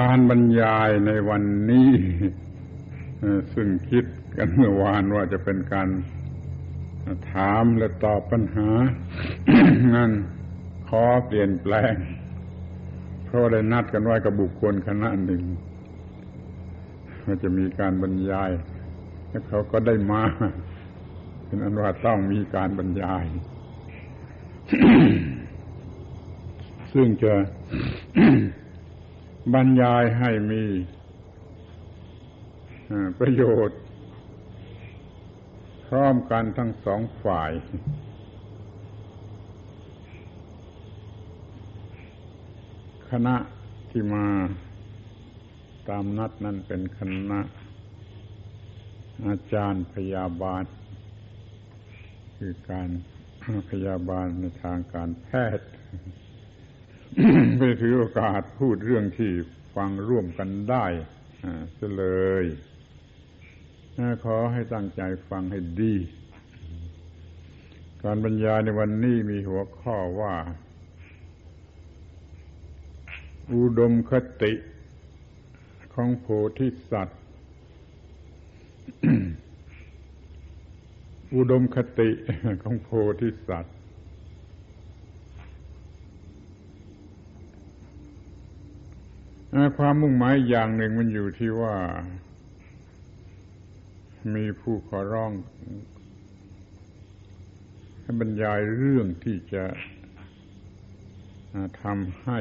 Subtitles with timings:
[0.00, 1.90] การบรรยายในวันนี้
[3.54, 4.04] ซึ่งคิด
[4.36, 5.88] กันเมื่อวานว่าจะเป็นการ
[7.32, 8.70] ถามและตอบปัญหา
[9.94, 10.12] งั้น
[10.88, 11.94] ขอเปลี่ยนแปลง
[13.24, 15.42] เพราะได้นัดกันไว้กับบุคคลคณะหนึ่ง
[17.24, 18.50] ว่าจะมีการบรรยาย
[19.28, 20.22] แล้วเขาก็ได้มา
[21.44, 23.24] เป็นอันว่าต้องมีการบรรยาย
[26.92, 27.32] ซึ่งจะ
[29.54, 30.64] บรรยายให้มี
[33.18, 33.80] ประโยชน์
[35.86, 37.50] พร้อมกันทั้งสองฝ่าย
[43.10, 43.36] คณะ
[43.90, 44.26] ที่มา
[45.88, 47.40] ตามนัดนั้นเป็นคณะ
[49.26, 50.64] อาจารย์พยาบาล
[52.36, 52.88] คือการ
[53.70, 55.68] พยาบาลในทางการแพทย์
[57.58, 59.32] ไปถือโอกาสพูดเรื่องที่
[59.74, 60.86] ฟังร่วมกันได้
[61.74, 62.04] เสเล
[62.42, 62.44] ย
[64.24, 65.94] ขอให้ตั้งใจฟังให้ดี
[68.02, 70.34] การบรรยายในวันนี้มีหัวข้อว่า
[73.54, 74.52] อุดมคติ
[75.94, 76.26] ของโพ
[76.58, 77.20] ธิสัตว์
[81.34, 82.10] อุดมคติ
[82.62, 82.88] ของโพ
[83.20, 83.75] ธิสัตว์
[89.78, 91.76] ความมุ่งหมายอย่างหนึ่งมันอยู่ที่ว่า
[94.34, 95.32] มีผู้ขอร้อง
[98.00, 99.64] ให้บรรยายเรื่องที่จะ
[101.82, 102.40] ทำให้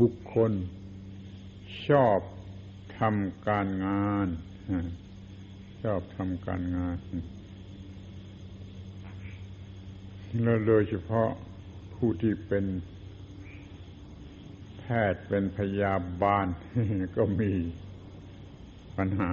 [0.00, 0.52] บุคคล
[1.88, 2.18] ชอบ
[2.98, 4.28] ทำการงาน
[5.82, 6.98] ชอบทำการงาน
[10.42, 11.28] แล้วโดยเฉพาะ
[11.94, 12.64] ผู้ที่เป็น
[14.88, 16.46] พทย์เป็นพยาบาล
[17.16, 17.52] ก็มี
[18.96, 19.32] ปัญหา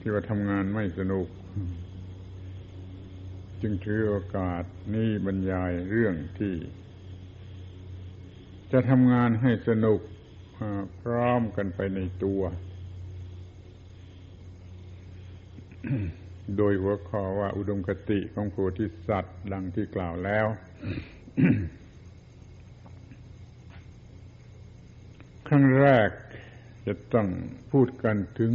[0.00, 1.26] ที่ว่าทำงานไม่สนุก
[3.60, 6.54] จึงถือโอกาสนี้บรรยายเรื่องที่
[8.72, 10.00] จะทำงานให้สนุก
[11.02, 12.42] พร้อมกันไปในตัว
[16.56, 20.46] โดยหัวข้อว่าอุดมคติของโพธิสัตว์ดังที่กล่าวแล้ว
[25.52, 26.10] รั้งแรก
[26.86, 27.28] จะต้อง
[27.72, 28.52] พูดกันถึง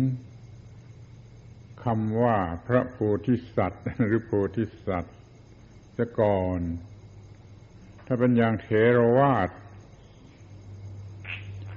[1.84, 2.38] คำว่า
[2.68, 2.98] พระโพ
[3.28, 5.16] ธิสัตว์ หรือโพธิสัตว์
[5.98, 6.62] จะก่อน
[8.06, 9.50] ถ้าเป็นอย่างเทรวาส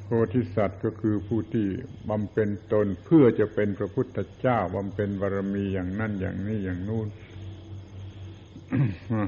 [0.04, 1.66] โพธิสัตว์ก็คือผู้ที่
[2.10, 7.08] บำเพ็ญตนเพื่อจะเป็นพระพุทธเจ้าบำเพ็ญบารมีอย่างนั่นอย่างนี้อย่างนู่น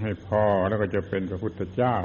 [0.02, 1.96] ให้พอแล้วก็จะเป็นพระพุทธเจ้า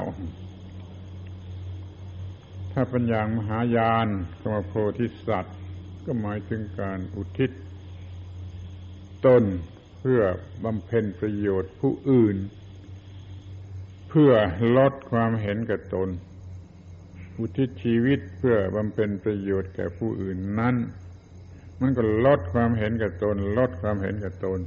[2.80, 4.08] ถ้าเป็นอย่างมหายาน
[4.42, 5.56] กรรมโพธิสัตว์
[6.04, 7.50] ก็หมายถึงการอุทิศ
[9.26, 9.44] ตน
[10.00, 10.22] เพื่อ
[10.64, 12.36] บำเพ็ญประโยชน์ผู้อื่น
[14.08, 14.32] เพื่อ
[14.76, 16.08] ลดความเห็นแก่ตน
[17.38, 20.74] อุทิศชีวิตเพื่อบำเพ็ญประโยชน์แก่ผู้อื่นนั้น
[21.80, 24.60] มันก็ลดความเห็นแก่ตน ลดความเห็นแก่ตน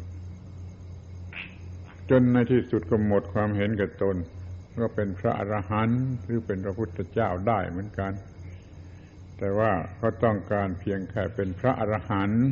[2.10, 4.18] จนในที่สุดก็หมดความเห็นแก่ตน
[4.80, 8.12] ก็เป็นพระอรหันต์หรือเป็นพระพุทธเจ้าได้เหมือนกัน
[9.38, 12.44] แต่ว่าเขาต้องการเพียงแค่เป็นพระอรหันต์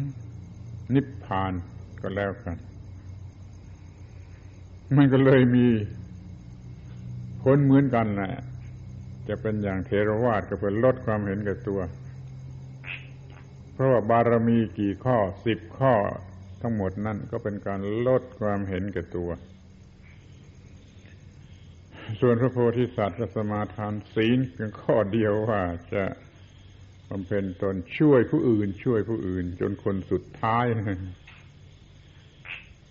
[0.94, 1.54] นิพพาน
[2.02, 2.58] ก็แล้วกัน
[4.98, 5.68] มันก็เลยมี
[7.42, 8.34] ผลเหมือนกันแหละ
[9.28, 11.82] จะเป็นอย่างเทรวาสก็เป็นลดความเห็นแก่ตัว
[13.74, 15.94] เพราะว่าบารมีกี่ข้อสิบข้อ
[16.62, 19.30] ทั้งหมดนั่นก็เป็นการลดความเห็นแก่ตัว
[22.18, 25.62] ส่วนพระโพธิสัตว์สมาทานศีลเพียงข้อเดียวว่า
[25.94, 26.04] จะ
[27.10, 30.66] บำเพ็ญตนช่วยผู้อื่น ช่วยผู้อื่น จนคนสุดท้าย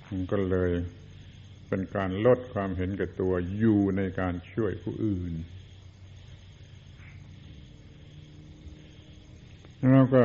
[0.08, 0.70] มันก็เลย
[1.68, 5.32] เป็นการลดความเห็นแก่ตัวอยู่ในการช่วยผู้อื่น
[9.90, 10.24] แล้วก็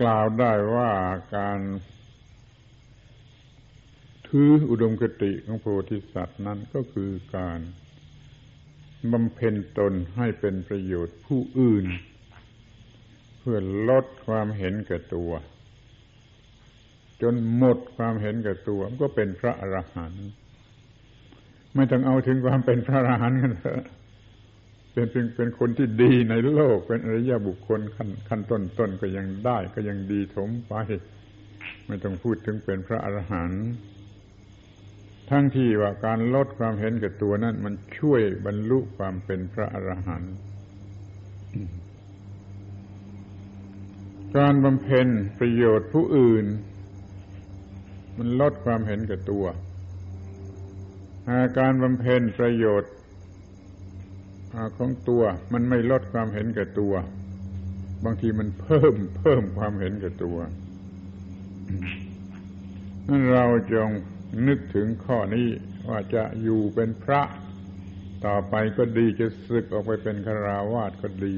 [0.00, 0.92] กล่าวได้ว่า
[1.36, 1.60] การ
[4.28, 7.60] ถืออุดมคติของโพธิสัตว์นั้นก็คือการ
[9.12, 11.86] บำเพ็ญตนให้เป็นประโยชน์ผู้อื่น
[13.38, 13.58] เพื่อ
[13.88, 15.30] ลดความเห็นแก่ตัว
[17.22, 20.26] จนหมดความเห็นแก่ตัวก็เป็นพระอรหันต์
[21.74, 23.84] ไม่ต้องเอาถึงความเป็นพระอรหันต์กันเถอะ
[24.92, 30.72] เป็นเป็นเป็นคนที่ดีในโลก เป็นอริยบุคคลขั้นขั้นต้นต้นก็ยังได้ ก็ยังดีถมไป
[31.86, 33.64] ไม่ต้องพูดถึงเป็นพระอรหันต์
[35.30, 40.34] ทั้งที่ว่าการลดความเห็นแก่ตัวนั้น มันช่วยบรรลุความเป็นพระอรหันต์
[44.36, 46.46] การบำเพ็ญประโยชน์ผู้อื่น
[48.18, 49.44] มันลดความเห็นแก่ตัว
[51.58, 52.92] การบำเพ็ญประโยชน์
[54.76, 55.22] ของตัว
[55.52, 56.94] มันไม่ลดความเห็นแก่ตัว
[58.04, 60.36] บางทีมันเพิ่มเพิ่มความเห็นแก่ตัว
[63.08, 63.90] นั่นเราจง
[64.48, 65.48] นึกถึงข้อนี้
[65.88, 67.22] ว่าจะอยู่เป็นพระ
[68.26, 71.34] ต่อไปก็ดีจะศึกออกไปเป็นคราวาสก็ดี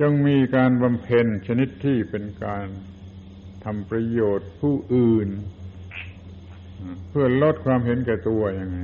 [0.00, 2.66] จงมีการบำเพ็ญชนิดที่เป็นการ
[3.64, 5.28] ทำประโยชน์ผู้อื่น
[7.08, 8.78] เพื่อลดความเห็นแก่ตัวยังไง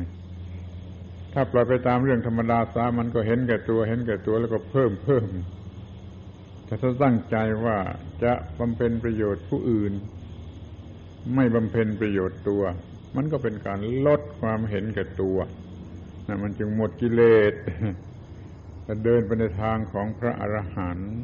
[1.32, 5.28] ถ้าปล่อยไปตามเรื่องธรรมดาสามันก็เห็นแก่ตัว เห็นแก่ตัวแล้วก็เพิ่มเพิ่ม
[6.64, 7.76] แต่ถ้าตั้งใจว่า
[8.24, 9.92] จะบำเพ็ญประโยชน์ผู้อื่น
[11.34, 12.62] ไม่บำเพ็ญประโยชน์ตัว
[13.16, 15.38] มันก็เป็นการลดความเห็นแก่ตัว
[16.28, 17.52] นะมันจึงหมดกิเลส
[18.86, 21.14] จะเดินไปในทางของพระอรหันต์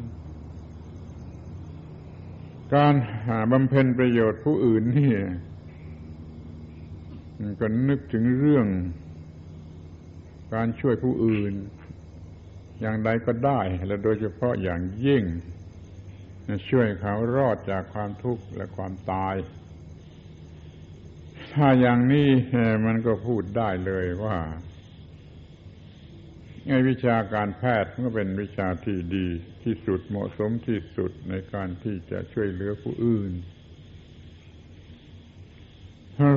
[2.74, 2.94] การ
[3.26, 5.14] หาบำเพ็ญประโยชน์ผู้อื่นนี่
[7.60, 8.66] ก็นึกถึงเรื่อง
[10.54, 11.52] การช่วยผู้อื่น
[12.80, 15.24] อย่างใดก็ได้ และโดยเฉพาะอย่างยิ่ง
[16.68, 19.34] ช่วยเขารอดจากความทุกข์และความตาย
[21.54, 22.28] ถ้าอย่างนี้
[22.86, 24.38] มันก็พูดได้เลยว่า
[26.66, 29.26] ในวิชาการแพทย์มันก็เป็นวิชาที่ดี
[29.62, 33.32] ที่สุดเหมาะสมที่สุดในการที่จะช่วยเหลือผู้อื่น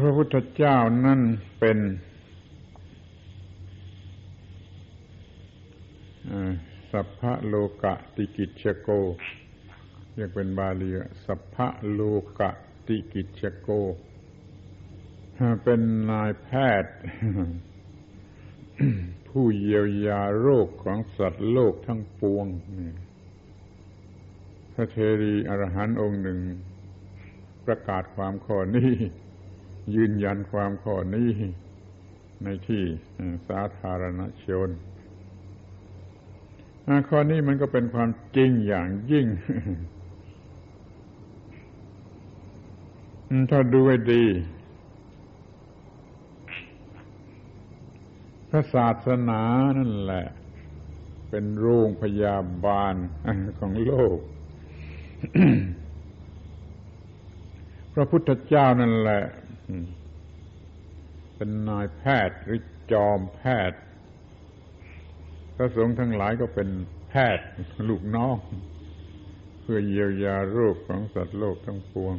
[0.04, 1.22] พระพุทธเจ้านั่น
[1.60, 1.78] เป็น
[6.92, 8.90] สัพพะโลกะติกิจชโก
[10.16, 10.92] เรียกเป็นบาลี
[11.26, 12.02] สัพพะโล
[12.40, 12.52] กะ
[12.88, 13.70] ติกิจชโก
[15.64, 16.50] เป็นนายแพ
[16.84, 16.96] ทย์
[19.30, 22.48] ผู้เยียวยาโรคของสัตว์โลกทั้งปวง
[24.74, 26.40] พระเทรีอรหันต์องค์หนึ่ง
[27.66, 28.92] ประกาศความข้อนี้
[29.96, 31.32] ยืนยันความข้อนี้
[32.44, 32.84] ในที่
[33.48, 34.70] สาธารณชน
[37.10, 39.28] ข้อนี้มันก็เป็นความจริงอย่างยิ่ง
[43.52, 44.24] ถ้าดูให้ดี
[48.56, 49.42] ระศาสนา
[49.78, 50.26] นั่นแหละ
[51.30, 52.94] เป็นโรงพยาบาล
[53.60, 54.20] ของโลก
[57.94, 59.24] พระพุทธเจ้านั่นแหละ
[61.36, 62.62] เป็นนายแพทย์หรือ
[62.92, 63.80] จอมแพทย์
[65.56, 66.70] พระสงฆ์ทั้งหลายก็เป็น
[67.10, 67.48] แพทย์
[67.90, 68.38] ลูกน้อง
[69.62, 72.14] เพื่อเยียวยาโรคของสัตว์โลกทั้งปวง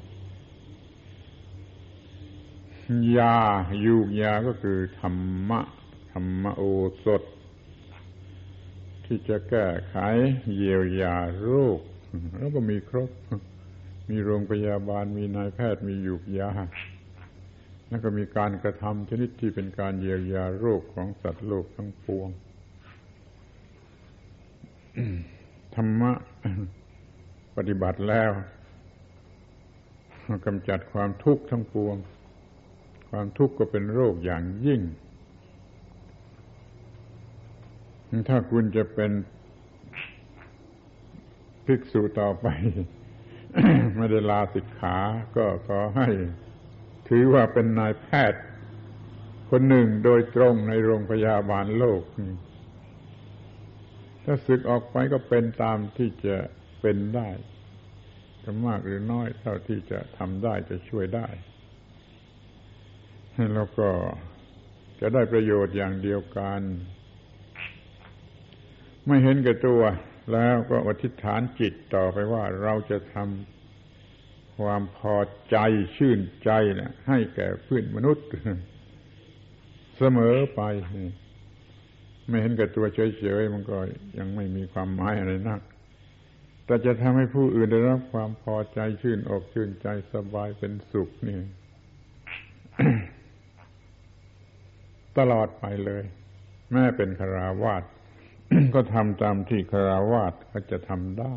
[3.19, 3.39] ยา
[3.87, 5.61] ยูกยาก็คือธรรมะ
[6.17, 6.63] รรมโอ
[7.05, 7.23] สถ
[9.05, 9.97] ที่จะแก้ไข
[10.55, 11.81] เยียวยาโรค
[12.39, 13.11] แล้วก็มีครบ
[14.11, 16.51] มีโรงพยาบาลมีนายแพทย์มีหยุกยา
[17.89, 22.29] แล้วก็มีการกระทำชนิดที่เป็นการเยียวยาโรคของสัตว์โลกทั้งปวง
[25.75, 26.13] ธรรมะ
[27.57, 28.31] ปฏิบัติแล้ว
[30.47, 31.97] กำจัดความทุกข์ทั้งปวง
[33.11, 34.81] ความทุกข์ก็เป็นโรคอย่างยิ่ง
[38.29, 39.11] ถ้าคุณจะเป็น
[41.67, 42.47] ภิกษุต่อไป
[43.97, 44.97] ไม่ได้ลาสิกขา
[45.37, 46.09] ก็ขอให้
[47.09, 48.43] ถือว่าเป็นนายแพทย์
[49.51, 52.03] คนหนึ่งโดยตรงในโรงพยาบาลโลก
[54.25, 56.37] ถ้าศึกออกไปก็เป็นตามที่จะ
[56.81, 57.29] เป็นได้
[58.43, 61.29] จะมากหรือน้อยเท่าที่จะทำได้จะช่วยได้
[63.55, 63.89] แล้วก็
[65.01, 66.61] จะได้ประโยชน์อย่างเดียวกัน
[69.07, 69.83] ไม่เห็นแก่ตัว
[70.33, 75.17] แล้วก็อธิษฐานจิตต่อไปว่าเราจะทำความพอ
[75.51, 75.57] ใจ
[75.97, 78.27] ชื่นใจนะให้แก่เพื่อนมนุษย์
[79.99, 80.63] เสมอไป
[82.29, 83.79] ไม่เห็นแก่ตัวเฉยๆมันก็
[84.19, 85.61] ยังไม่มีความหมายอะไรนัก
[86.67, 91.39] แต่จะทำให้ผู้อื่นได้รับความพอใจชื่นอกชื่นใจสบายเป็นสุขนี่
[95.19, 96.05] ตลอดไปเลย
[96.73, 97.83] แม่เป็นคาราวาส
[98.75, 101.37] ก็ทำตามที่คราวาสก็จะทำได้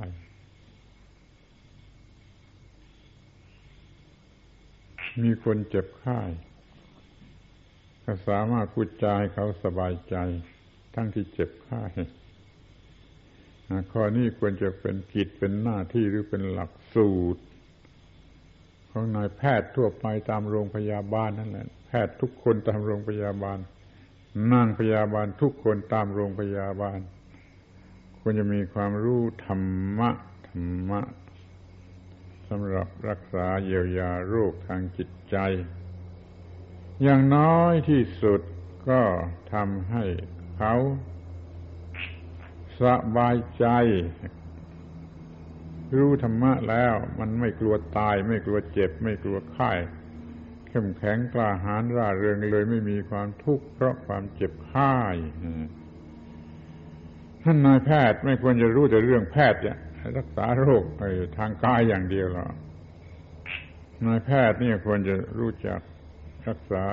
[5.21, 6.19] มีคนเจ็บไข้
[8.03, 10.15] ก็สามารถพูดจาให้เขาสบายใจ
[10.93, 11.83] ทั้งที่เจ็บไข้
[13.91, 17.43] ข้อนี้ควรจะเป็นกิจเป็นหน้าที่หรือเป็นหลักสูตร
[18.91, 23.57] ของนายแพทย์ทั่วไปตามโรงพยาบาลนั่นแหละ แพทย์ทุกคนตามโรงพยาบาล
[24.53, 26.99] นั่งพยาบาลทุกคนตามโรงพยาบาล
[28.19, 29.61] ควรจะมีความรู้ธรร
[29.99, 30.09] มะ
[30.47, 31.01] ธรรมะ
[32.49, 35.37] สำหรับรักษาเยียวยาโรคทางจิตใจ
[37.03, 38.41] อย่างน้อยที่สุด
[38.89, 39.01] ก็
[39.53, 40.03] ทำให้
[40.57, 40.75] เขา
[42.81, 42.83] ส
[43.17, 43.65] บายใจ
[45.97, 49.71] รู้ธรรมะแล้ว มันไม่กลัวตาย ไม่กลัวเจ็บ ไม่กลัวไข้
[50.69, 54.95] เข้มแข็งกล้าหาญร่าเริงเลยไม่มีความทุกข์เพราะความเจ็บไข้
[57.43, 59.77] ท่านนายแพทย์ไม่ควรจะรู้แต่เรื่องแพทย์เนี่ย
[60.17, 60.83] รักษาโรค
[61.37, 62.53] ทางกายอย่างเดียวหรอก
[64.05, 65.79] นายแพทย์นี่ควรจะรู้จัก
[66.47, 66.85] รักษา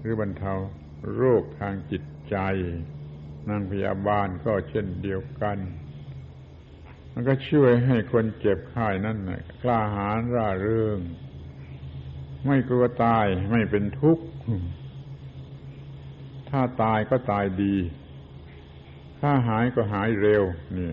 [0.00, 0.52] หรือบรรเทา
[1.16, 2.36] โรคทางจิตใจ
[3.48, 5.58] นางพยาบาลก็เช่นเดียวกัน
[7.12, 9.18] มันก็ช่วยให้คนเจ็บไข้นั่น
[9.62, 10.98] กล้าหาญร่าเริง
[12.46, 14.24] ไม่กลัวตายไม่เป็นทุกข์
[16.50, 17.76] ถ้าตายก็ตายดี
[19.20, 20.44] ถ้าหายก็หายเร็ว
[20.78, 20.92] นี่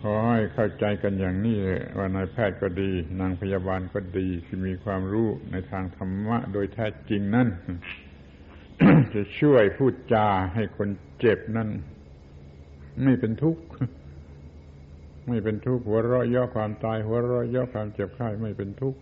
[0.00, 1.58] ขอให้เข้าใจกันอย่างนี้
[1.98, 7.48] ว่านายแพทย์ก็ดี นางพยาบาลก็ดีที่มีความรู้ในทางธรรมะโดยแท้จริงนั่น
[9.14, 11.68] จะช่วยพูดจาให้คนเจ็บนั่น
[13.02, 13.62] ไม่เป็นทุกข์
[15.30, 19.00] ไม่เป็นทุกข์หัวเราะย่อความตาย หัวเราะย่อความเจ็บไข้ไม่เป็นทุกข์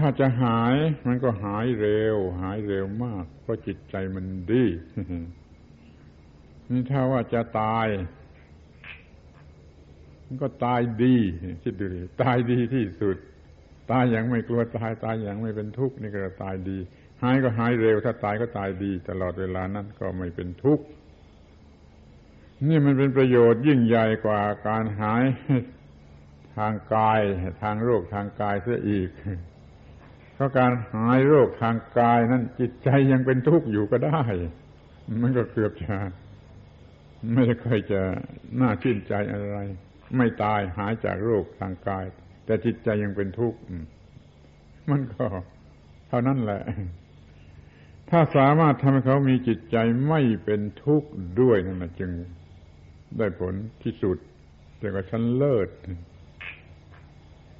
[0.00, 0.74] ถ้าจะหาย
[1.06, 4.64] มันก็หายเร็ว หายเร็วมาก เพราะจิตใจมันดี
[6.70, 7.86] นี่ถ้าว่าจะตาย
[10.26, 11.16] มันก็ตายดี
[11.62, 13.16] คิดดูดิตายดีที่สุด
[13.90, 16.78] ตายอย่างไม่กลัวตายตายอย่างไม่เป็นทุกข์นี่ก็ตายดี
[17.22, 20.84] หายก็หายเร็ว ถ้าตายก็ตายดี ตลอดเวลานั้นก็ไม่เป็นทุกข์
[22.68, 25.24] นี่มันเป็นประโยชน์ยิ่งใหญ่กว่าการหาย
[26.56, 27.20] ทางกาย
[27.62, 29.10] ทางโรคทางกายเสียอีก
[30.34, 34.20] เพราะการหายโรคทางกายนั้นจิตใจยังเป็นทุกข์อยู่ก็ได้
[35.22, 35.96] มันก็เกือบจะ
[37.34, 38.00] ไม่ค่อยจะ
[38.60, 39.58] น่าชื่นใจอะไร
[40.16, 42.04] ไม่ตายหายจากโรคทางกาย
[42.44, 43.58] แต่จิตใจยังเป็นทุกข์
[44.90, 45.26] มันก็
[46.08, 46.62] เท่านั้นแหละ
[48.10, 49.76] ถ้าสามารถทำให้เขามีจิตใจ
[50.08, 51.08] ไม่เป็นทุกข์
[51.40, 52.10] ด้วยนั่นนะจึง
[53.18, 54.18] ได้ผลที่สุด
[54.78, 55.68] แต่ก็ชั้นเลิศ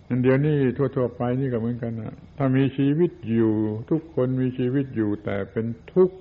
[0.09, 0.57] อันเดียวนี่
[0.97, 3.55] ทั่วๆไปนี่ก็เหมือนกันนะถ้ามีชีวิตอยู่
[3.91, 6.17] ทุกคนมีชีวิตอยู่ แต่เป็นทุกข์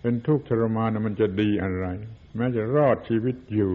[0.00, 1.86] เป็นทุกข์ทรมานมันจะดีอะไร
[2.36, 3.74] แม้จะรอดชีวิตอยู่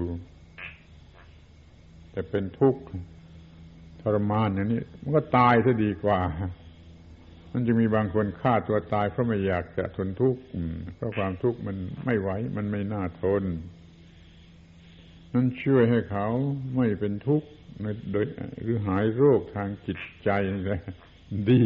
[2.12, 2.82] แต่เป็นทุกข์
[4.02, 6.20] ทรมานอย่างนี้มันก็ตายซะดีกว่า
[7.52, 10.42] มันจะมีบางคนฆ่าตัวตายเพราะไม่อยากจะทนทุกข์
[10.96, 13.44] เพราะความทุกข์มันไม่ไหวมันไม่น่าทน
[15.34, 16.28] นั้นช่วยให้เขา
[16.76, 17.48] ไม่เป็นทุกข์
[18.12, 18.26] โดย
[18.64, 20.30] หรือหายโรคทางจิตใจ
[20.66, 20.80] เลย
[21.50, 21.64] ดี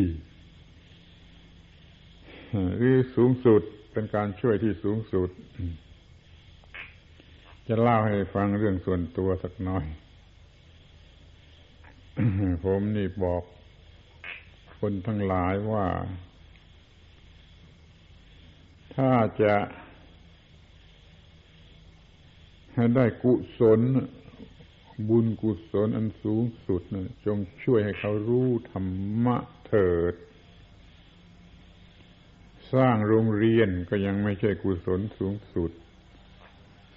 [2.78, 5.30] หรือสูงสุดเป็นการช่วยที่สูงสุด
[7.68, 9.86] จะเล่าให้ฟังเรื่องส่วนตัวสักหน่อย
[12.66, 13.44] ผมนี่บอก
[14.80, 15.88] คนทั้งหลายว่า
[18.96, 19.54] ถ้าจะ
[22.76, 23.82] ให้ได้กุศล
[25.10, 28.86] บุญกุศลอันสูงสุดนะจงช่วยให้เขารู้ธรร
[29.26, 29.38] มะ
[29.68, 30.16] เถิด
[32.74, 35.72] สร้างโรงเรียนก็ยังไม่ใช่กุศลสูงสุด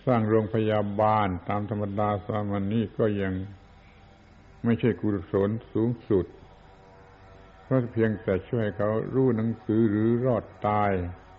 [0.06, 3.34] สร้างโรงพยาบาลตามธรรมดาสามัญนี้ก็ยัง
[4.64, 6.26] ไม่ใช่กุศลสูงสุด
[7.62, 10.92] เพราะเพียงแต่ช่วยเขารู้หนังสือหรือรอดตาย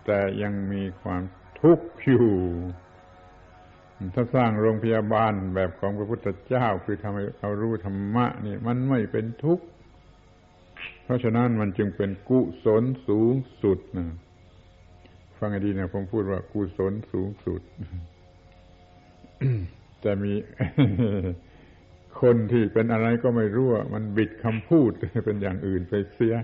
[0.06, 1.22] แต่ยังมีความ
[1.60, 2.30] ทุกข์อยู่
[4.14, 9.64] ถ้าสร้างโรงพยาบาลแบบของพระพุทธเจ้าคือทำให้เขารู้ธรรมะนี่มันไม่เป็นทุกข์
[11.04, 14.06] เพราะฉะนั้นมันจึงเป็นกุศลสูงสุดนะ
[15.38, 17.60] ฟังให้ดีนะผมพูดว่ากุศลสูงสุด
[20.00, 20.32] แต่มี
[22.20, 24.90] คนที่เป็นอะไรก็ไม่รู้มันบิดคำพูด
[25.24, 26.34] เป็นอย่างอื่นไปเสีย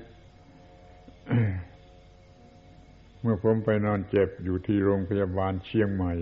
[3.20, 6.12] เมื่อผมไปนอนเจ็บอยู่ที่โรงพยาบาลเชียงใหม่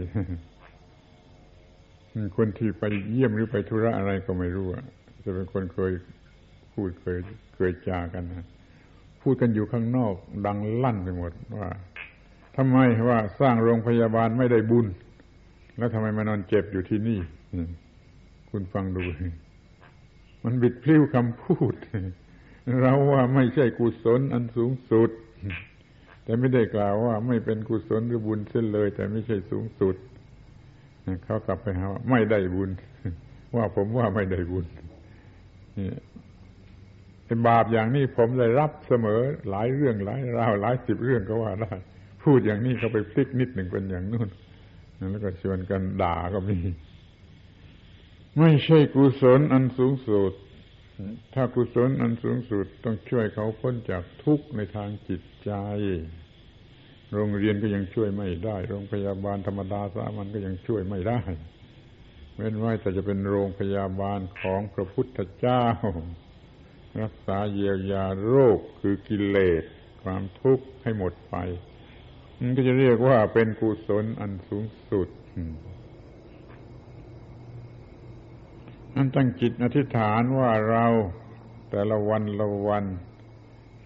[2.37, 4.85] คนที่ไปเยี่ยมหรือไปธุระอะไรก็ไม่รู้อะ
[5.25, 5.93] จะเป็นคนเคย
[6.75, 7.19] พูดเคย
[7.55, 8.47] เคยจากันนะ
[9.23, 10.15] พูดกันอยู่ข้างนอก
[10.47, 11.69] ดังลั่นไปหมดว่า
[12.57, 14.87] ทำไมว่าสร้างโรงพยาบาลไม่ได้บุญ
[15.77, 17.19] แล้วทำไมมานอนเจ็บอยู่ที่นี่
[18.51, 19.05] คุณฟังดู
[20.45, 21.75] มันบิดพลิ้วคำพูด
[22.81, 25.11] เราว่าไม่ใช่กุศลอันสูงสุด
[26.25, 29.97] แต่ไม่ได้กล่าวว่า ไม่เป็นกุศลหรือบุญเส้นเลย แต่ไม่ใช่สูงสุด
[31.25, 32.71] เขากลับไปหาว่าไม่ได้บุญ
[33.57, 34.67] ว่าผมว่าไม่ได้บุญ
[37.27, 41.73] เป็นบาปอย่างนี้ผมได้รับเสมอหลายเรื่องหลายราวหลายสิบเรื่องก็ว่าได้
[42.25, 44.29] พูดอย่างนี้เขาไปพลิกนิดหนึ่งเป็นอย่างนู้น
[45.11, 46.59] แล้วก็ชวนกันด่าก็มี
[48.39, 50.33] ไม่ใช่กุศลอันสูงสุด
[51.35, 55.53] ถ้ากุศลอันสูงสุดต้องช่วยเขาพ้นจากทุกข์ในทางจิตใจ
[57.15, 61.21] โรงเรียนก็ยังช่วยไม่ได้ โรงพยาบาลธรรมดาสามัญก็ยังช่วยไม่ได้
[62.37, 65.65] เว้นไว้แต่จะเป็นโรงพยาบาลของพระพุทธเจ้า
[67.03, 69.65] รักษาเยียวยาโรคคือกิเลส
[70.03, 71.37] ความทุกข์ให้หมดไป
[72.41, 75.09] มันก็จะเรียกว่าเป็นกุศลอันสูงสุด
[78.97, 80.87] อันตั้งจิตอธิษฐานว่าเรา
[81.71, 82.85] แต่ละวันละวัน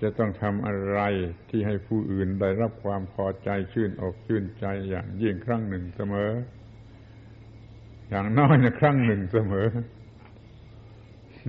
[0.04, 1.00] จะต้องทำอะไร
[1.50, 6.30] ที่ให้ผู้อื่นได้รับความพอใจชื่นอกชื่นใจอย่างยิ่งครั้งหนึ่งเสมอ
[8.08, 9.68] อย่างน้อยนะครั้งหนึ่งเสมอ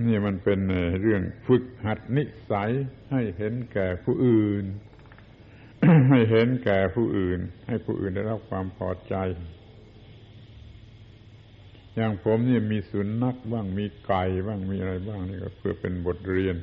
[0.06, 0.60] นี่มันเป็น
[1.00, 2.70] เรื่องฝึกหัดนิสัย
[3.10, 4.64] ให้เห็นแก่ผู้อื่น
[6.10, 9.14] ให้เห็นแก่ผู้อื่น ให้ผู้อื่นได้รับความพอใจ
[11.96, 16.56] อย่างผมนี่มีสุนัขบ้างมีไก่บ้างมีอะไรบ้างนี่ก็เพื่อเป็นบทเรียน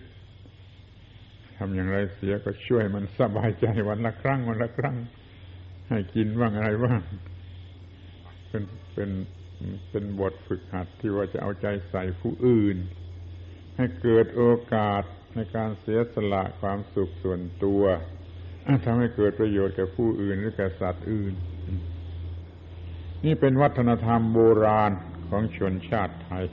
[1.65, 4.97] ำอย่างไรเสียก็ช่วยมันสบายใจวันละครั้งวันละครั้ง
[5.89, 7.01] ให้กินบ้างอะไรบ้าง
[8.49, 9.09] เป็นเป็น
[9.89, 12.77] เป็นบทฝึกหัดที่ว่าจะเอาใจใส่ผู้อื่น
[13.77, 14.43] ให้เกิดโอ
[14.73, 15.03] กาส
[15.35, 17.83] ในการเสียสละความสุขส่วนตัว
[18.85, 21.33] ทำให้เกิดประโยชน์แก่ผู้อื่นหรือแก่สัตว์อื่น
[23.25, 24.91] นี่เป็นวัฒนธรรมโบราณ
[25.29, 26.43] ของชนชาติไทย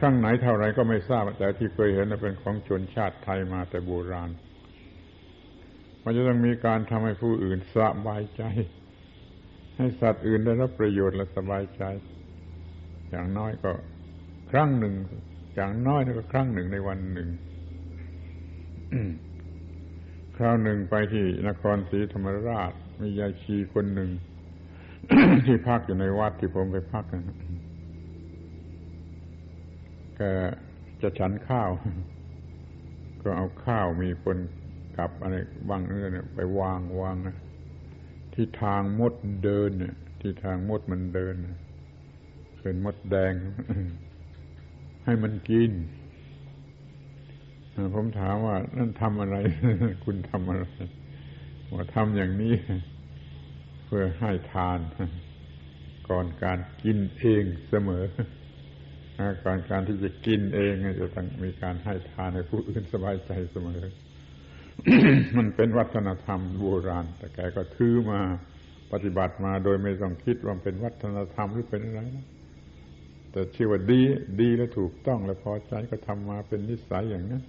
[0.00, 4.30] ข้างไหนเท่าไรก็ไม่ทราบแต่ที่เคยเห็นเป็นของชนชาติไทยมาแต่โบราณ
[6.04, 8.42] มันจะต้องมีการทำให้ผู้อื่นสบายใจ
[9.76, 11.82] ให้สัตว์อื่นได้รับประโยชน์และสบายใจ
[13.10, 13.72] อย่างน้อยก็
[14.50, 14.94] ครั้งหนึ่ง
[15.54, 17.28] อย่างน้อยก็ครั้งหนึ่งในวันหนึ่ง
[20.36, 24.10] คราวหนึ่งไปที่นครศรีธรรมราช มียายชีคนหนึ่ง
[25.46, 27.36] ที่พักอยู่ในวัดที่ผมไปพักนะ
[30.16, 30.22] แก
[31.00, 31.70] จะฉันข้าว
[33.22, 34.36] ก็เอาข้าวมีคน
[34.96, 35.36] กับอะไร
[35.68, 37.36] บางเนื้อเนี่ยไปวางวางนะ
[38.34, 41.34] ที่ทางมดเดินเนี่ยที่ทางมดมันเดิน
[42.62, 43.32] เป็นมดแดง
[45.04, 45.72] ให้มันกิน
[47.94, 49.36] ผมถามว่านั่นทำอะไร
[50.04, 50.64] คุณทำอะไร
[51.72, 52.54] ว่าทำอย่างนี้
[53.84, 54.78] เพื่อให้ทาน
[56.08, 58.04] ก่อนการกินเองเสมอ
[59.44, 63.82] ก่อนการที่จะกินเองจะต้องมีการให้ทานให้ผู้อื่นสบายใจเสมอ
[65.36, 68.20] มันเป็นวัฒนธรรมโบราณ แต่แกก็ถือมา
[68.92, 72.26] ปฏิบัติมาโดยไม่ต้องคิดว่าเป็นวัฒนธรรมหรือเป็นอะไรนะ
[73.30, 74.00] แต่ชื่อว่าดี
[74.40, 77.42] ดีและถูกต้องและพอใจก็ทำมาเป็นนิสัยอย่างนั้น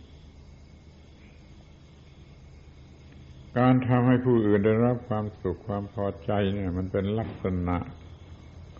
[3.58, 7.78] การทำให้ผู้อื่นได้รับความสุขความพอใจเนี่ย มันเป็นลักษณะ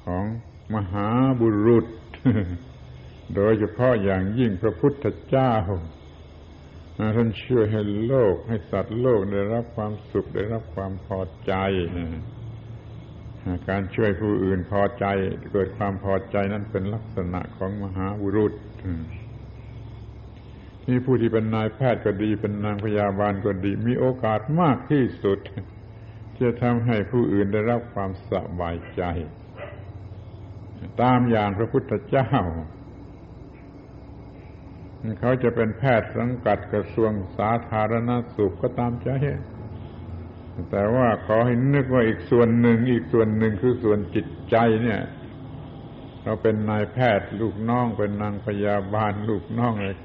[0.04, 0.24] ของ
[0.76, 1.08] มหา
[1.42, 1.86] บุรุษ
[3.36, 5.54] โดยเฉพาะอย่างยิ่งพระพุทธเจ้า
[7.16, 11.54] ท่านช่วยให้โลก ให้สัตว์โลกได้รับความสุขได้รับความพอใจ
[13.70, 15.06] การช่วยผู้อื่นพอใจ
[15.52, 18.54] เกิดความพอใจนั้นเป็นลักษณะของมหาบุรุษ
[20.88, 25.40] นี่ผู้ที่เป็นนายแพทย์ก็ดีเป็นนางพยาบาลก็ดี มีโอกาสมากที่สุด
[26.40, 29.02] จะทำให้ผู้อื่นได้รับความสบายใจ
[31.02, 32.30] ตามอย่างพระพุทธเจ้า
[35.20, 39.10] เขาจะเป็นแพทย์สังกัดกระทรวงสาธารณสุขก็ตามใจ
[40.72, 45.02] แต่ว่าขอให้นึกว่าอีกส่วนหนึ่งอีกส่วนหนึ่งคือส่วนจิตใจเนี่ย
[46.24, 49.98] เราเป็นนายแพทย์ลูกน้องเป็นนางพยาบาลลูกน้องเลย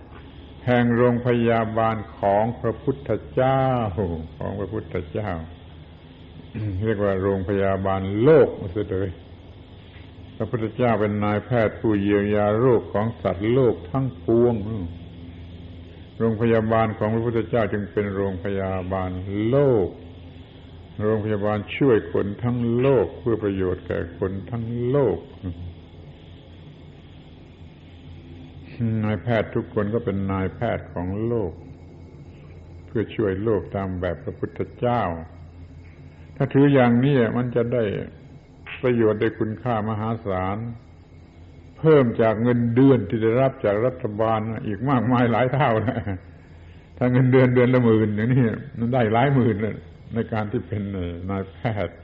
[0.67, 3.63] แห่งโรงพยาบาลของพระพุทธเจ้า
[4.39, 5.31] ของพระพุทธเจ้า
[6.85, 9.11] เรียกว่าโรงพยาบาลโลกมาเสียเลย
[10.43, 14.55] ระพุทธเจ้าเป็นนายแพทย์ผู้เยียวยาโรคของสัตว์โลกทั้งปวง
[16.19, 19.11] โรงพยาบาลของพระพุทธเจ้าจึงเป็นโรงพยาบาล
[19.49, 19.89] โลก
[21.03, 25.19] โรงพยาบาลช่วยคนทั้งโลกเพื่อประโยชน์แก่คนทั้งโลก
[29.05, 31.53] นายแพทย์ทุกคนก็เป็นนายแพทย์ของโลก
[32.87, 35.03] เพื่อช่วยโลกตามแบบพระพุทธเจ้า
[36.37, 37.85] ถ้าถืออย่างนี้มันจะได้
[38.83, 40.59] ประโยชน์ได้คุณค่ามหาศาล
[41.79, 46.01] เพิ่มจากเงินเดือนที่ได้รับจากรัฐบาลอีกมากมายหลายเท่านะ
[46.99, 48.45] ถ้าเงินเดือนเดือนละหมื่นอย่างนี้
[48.79, 49.77] มันได้หลายหมื่นเลย
[50.15, 50.83] ในการที่เป็น
[51.31, 51.97] นายแพทย์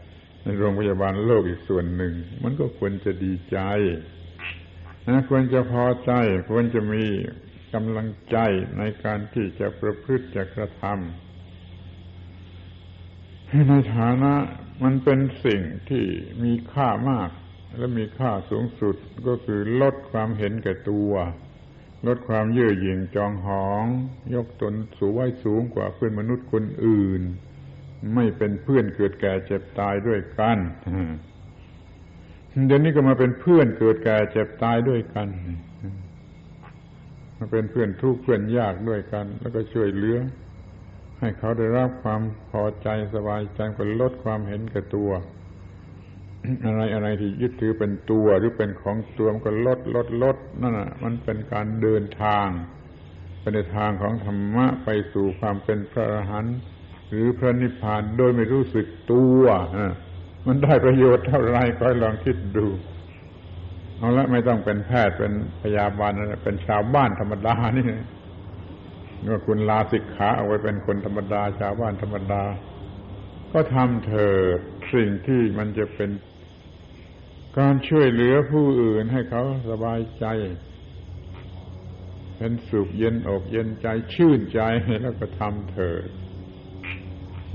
[0.44, 2.12] ในโรงพยาบาลโลกอีกส่วนหนึ่ง
[2.42, 3.58] มันก็ควรจะดีใจ
[5.06, 6.12] นะควรจะพอใจ
[6.50, 7.04] ควรจะมี
[7.74, 8.36] กำลังใจ
[8.78, 10.96] ในการที่จะประพฤติจะกระทำ
[13.68, 14.34] ในฐานะ
[14.82, 16.04] มันเป็นสิ่งที่
[16.42, 17.30] มีค่ามาก
[17.76, 21.12] และมีค่าสูงสุดก็คือลดความเห็นแก่ตัว
[22.06, 23.84] ลดความเย่อหยิ่งจองหอง
[24.34, 27.22] ยกตนสูงไว้สูงกว่าเพื่อนมนุษย์คนอื่น
[28.14, 30.58] ไม่เป็นเพื่อนเกิดแก่เจ็บตายด้วยกัน
[32.66, 35.28] เดี๋ยวนี้ก็มาเป็นเพื่อนเกิดแก่เจ็บตายด้วยกัน
[37.38, 40.18] มาเป็นเพื่อนทุกข์เพื่อนยากด้วยกัน แล้วก็ช่วยเหลือ
[41.20, 45.11] ให้เขาได้รับความพอใจสบายใจก็ลดความเห็นแก่ตัว
[46.64, 52.48] อะไรอะไรที่ยึดถือเป็นตัวหรือเป็นของตัวมันก็ลดลดลดนั่นน่ะ มันเป็นการเดินทาง
[53.40, 56.57] เป็นในทางของธรรมะไปสู่ความเป็นพระอรหันต์
[57.11, 59.42] หรือพระนิพพานโดยไม่รู้สึกตัว
[60.46, 62.66] มันได้ประโยชน์เท่าไรก็ลองคิดดู
[63.98, 66.12] เอาละไม่ต้องเป็นแพทย์เป็นพยาบาล
[66.44, 67.85] เป็นชาวบ้านธรรมดานี่
[69.22, 72.44] เมื่อคุณลาสิกขาเอาไว้เป็นคนธรรมดาชาวบ้านธรรมดา
[73.52, 74.59] ก็ทำเถิด
[74.94, 76.11] สิ่งที่มันจะเป็น
[77.59, 80.26] การช่วยเหลือผู้อื่นให้เขาสบายใจ
[82.37, 84.61] เป็นสุขเย็นอกเย็นใจชื่นใจ
[85.02, 86.09] แล้วก็ทำเถิด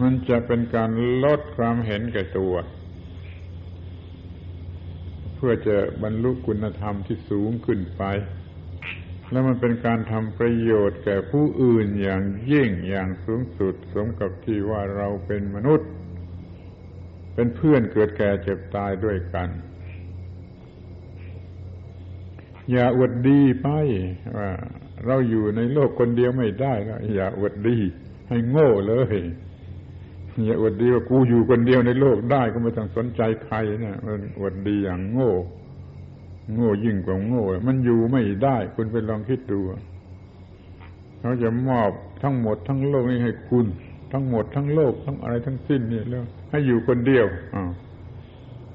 [0.02, 0.89] มันจะเป็นการ
[1.23, 2.56] ลดความเห็นแก่ตัว
[5.36, 8.04] เพื่อจะบรรลุคุณธรรมที่สูงขึ้นไป
[9.34, 15.89] แล้วมันเป็นการทำประโยชน์แก่ผู้อื่นอย่างยิ่งอย่างสูงสุด สมกับที่ว่าเราเป็นมนุษย์
[17.34, 19.50] เป็นเพื่อนเกิดแก่เจ็บตายด้วยกัน
[22.72, 23.67] อย่าอวดดีไป
[24.38, 24.52] ว่า
[25.06, 27.78] เราอยู่ในโลกคนเดียวไม่ได้แล้วอย่าอวดดี
[28.30, 29.17] ให้โง่เลย
[30.46, 35.34] อย่าอวดดีว่ากูอยู่คนเดียวในโลกได้ก็ไม่ต้องสนใจใครนะมันอวดดีอย่างโง่
[36.51, 39.60] โง่ยิ่งกว่าโง่ มันอยู่ไม่ได้ คุณไปลองคิดดู
[41.19, 41.91] เขาจะมอบ
[42.23, 43.65] ทั้งหมดทั้งโลกนี้ให้คุณ
[44.12, 47.25] ทั้งหมดทั้งโลกทั้งอะไรทั้งสิ้นนี่แล้ว ให้อยู่คนเดียว
[47.56, 47.58] อ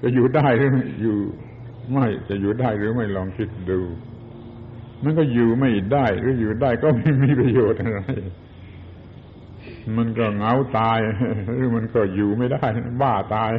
[0.02, 0.70] จะอยู่ได้หรือ
[1.02, 1.16] อยู่
[1.92, 3.81] ไม่จะอยู่ได้หรือไม่ลองคิดดู
[5.02, 8.00] มันก็อยู่ไม่ได้หรืออยู่ได้ก็ไม่มีประโยชน์อะไร
[9.96, 10.98] มันก็เหงาตาย
[11.46, 12.64] หรือมันก็อยู่ไม่ได้
[13.02, 13.52] บ้าตาย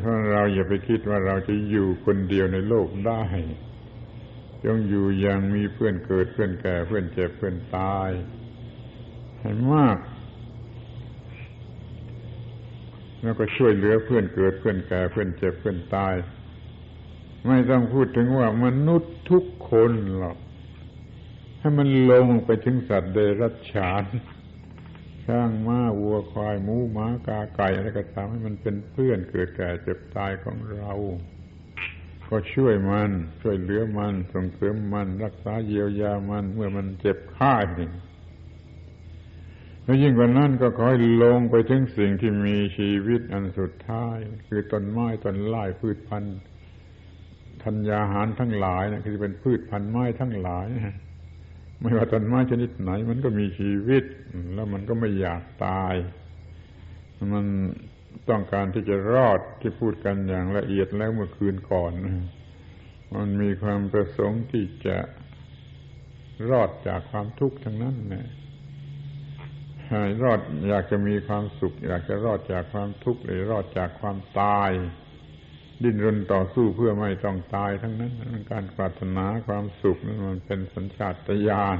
[0.00, 3.24] เพราะเราอย่าไปคิดว่าเราจะอยู่คนเดียวในโลกได้
[4.64, 8.10] จงอยู่อย่างมีเพื่อนเกิดเพื่อนแก่เพื่อนเจ็บเพื่อนตาย
[9.40, 9.98] ให้มาก
[13.22, 16.14] แล้วก็ช่วยเหลือเพื่อนเกิดเพื่อนแก่เพื่อนเจ็บเพื่อนตาย
[17.46, 20.36] ไม่ต้องพูดถึงว่ามนุษย์ทุกคนหรอก
[21.58, 24.04] ให้มันลงไปถึงสัตว์เดรัจฉาน
[25.26, 30.92] ช้างม้าวัวควายหมูหมากาไก่อะไรก็ตามให้มันเป็นเพื่อนเกิดแก่เจ็บตายของเรา
[32.28, 33.10] ก็ช่วยมัน
[33.40, 37.54] ช่วยเหลือมัน ส่งเสริมมัน รักษาเยียวยามันเมื่อมันเจ็บไข้
[39.84, 44.16] แล้วยิ่งกว่านั้นก็ขอให้ลงไปถึงสิ่งที่มีชีวิตอันสุดท้าย
[44.48, 46.38] คือต้นไม้ต้นไม้พืชพันธุ์
[47.64, 50.96] ธัญญาหารทั้งหลายนะคือเป็นพืชพันธุ์ไม้ทั้งหลายนะ
[51.80, 54.04] ไม่ว่าต้นไม้ชนิดไหน มันก็มีชีวิต
[54.54, 55.94] แล้วมันก็ไม่อยากตาย
[57.34, 57.46] มัน
[58.28, 61.92] ต้องการที่จะรอดที่พูดกันอย่างละเอียดแล้วเมื่อคืนก่อน
[63.14, 64.98] มันมีความประสงค์ที่จะ
[66.50, 68.26] รอดจากความทุกข์ทั้งนั้นนะ
[70.22, 74.70] รอดอยากจะมีความสุข อยากจะรอดจากความทุกข์หรือรอดจากความตาย
[75.82, 78.12] ดิ้นรนต่อสู้เพื่อไม่ต้องตายทั้งนั้น
[78.52, 81.78] การปรารถนาความสุขนั้นมันเป็นสัญชาตญาณ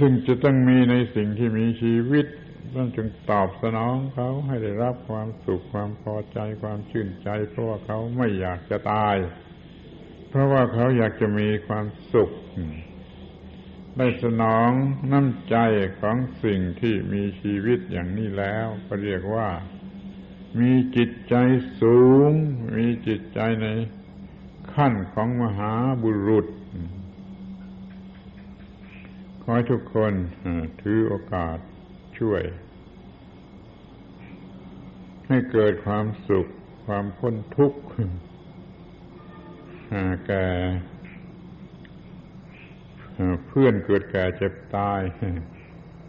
[0.00, 2.26] ซึ่งจะต้องมีในสิ่งที่มีชีวิต
[2.76, 9.16] ต้องจึงตอบสนองเขาให้ได้รับความสุขความพอใจความชื่นใจ เพราะว่าเขาไม่อยากจะตาย
[10.28, 12.30] เพราะว่าเขาอยากจะมีความสุข
[13.98, 14.70] ได้สนอง
[15.12, 15.56] น้ำใจ
[16.00, 19.48] ของสิ่งที่มีชีวิตอย่างนี้แล้ว ก็เรียกว่า
[20.58, 21.34] มีจิตใจ
[21.80, 22.30] สูง
[22.76, 23.66] มีจิตใจใน
[24.72, 26.46] ขั้นของมหาบุรุษ
[29.40, 30.12] ขอให้ทุกคน
[30.82, 31.58] ถือโอกาส
[32.18, 32.42] ช่วย
[35.28, 36.46] ให้เกิดความสุข
[36.86, 37.80] ความพ้นทุกข์
[40.26, 40.46] แก่
[43.46, 45.00] เพื่อนเกิดแก่เจ็บตาย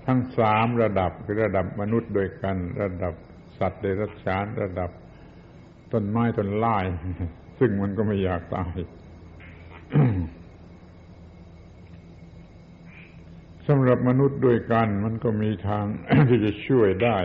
[0.05, 3.13] ทั้งสามระดับคือระดับมนุษย์โดยกัน ระดับ
[3.59, 4.89] สัตว์เดรัจฉานระดับ
[5.93, 6.77] ต้นไม้ต้นไม้
[7.59, 8.75] ซึ่งมันก็ไม่อยากตาย
[13.67, 15.85] สำหรับมนุษย์ด้วยกัน มันก็มีทาง
[16.29, 17.17] ที่จะช่วยได้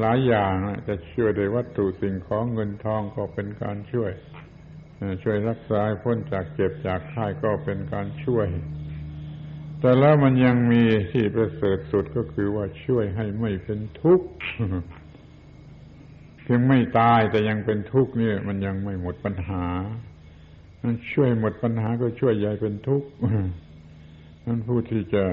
[0.00, 0.54] หลายอย่าง
[0.88, 4.12] จะช่วยโดยวัตถุสิ่งของเงินทองก็เป็นการช่วย
[5.22, 8.46] ช่วยรักษาพ้นจากเจ็บจากไข้ก็เป็นการช่วย
[9.80, 14.28] แต่แล้วมันยังมีที่ประเสริฐสุดก็คือว่าช่วยให้ไม่เป็นทุกข์
[16.52, 19.66] พียงไม่ตายแต่ยังเป็นทุกข์นี่มันยังไม่หมดปัญหา
[20.82, 23.08] มันช่วยหมดปัญหาก็ช่วยยายเป็นทุกข์
[24.44, 25.24] นั่นผู้ที่จะ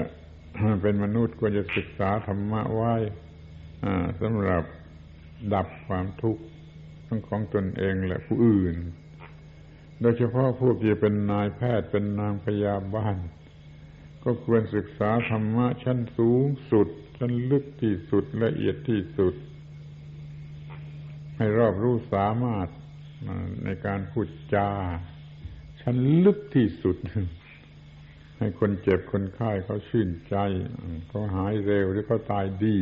[0.82, 2.94] เป็นมนุษย์ควรจะศึกษาธรรมะไว้
[4.20, 4.62] สำหรับ
[5.54, 6.42] ดับความทุกข์
[7.06, 8.76] ทั้งของตนเองและผู้อื่น
[10.00, 13.16] โดยเฉพาะผู้ที่เป็นนายแพทย์เป็นนางพยาบาล
[14.24, 19.34] ก็ควรศึกษาธรรมะชั้นสูงสุด ชั้นลึกที่สุดละเอียดที่สุด
[21.38, 22.68] ให้รอบรู้สามารถ
[23.64, 24.70] ในการพูดจา
[25.80, 26.96] ชั้นลึกที่สุด
[28.38, 30.36] ให้คนเจ็บคนไข้เขาชื่นใจ
[31.08, 32.78] เขาหายเร็วหรือเขาตายดี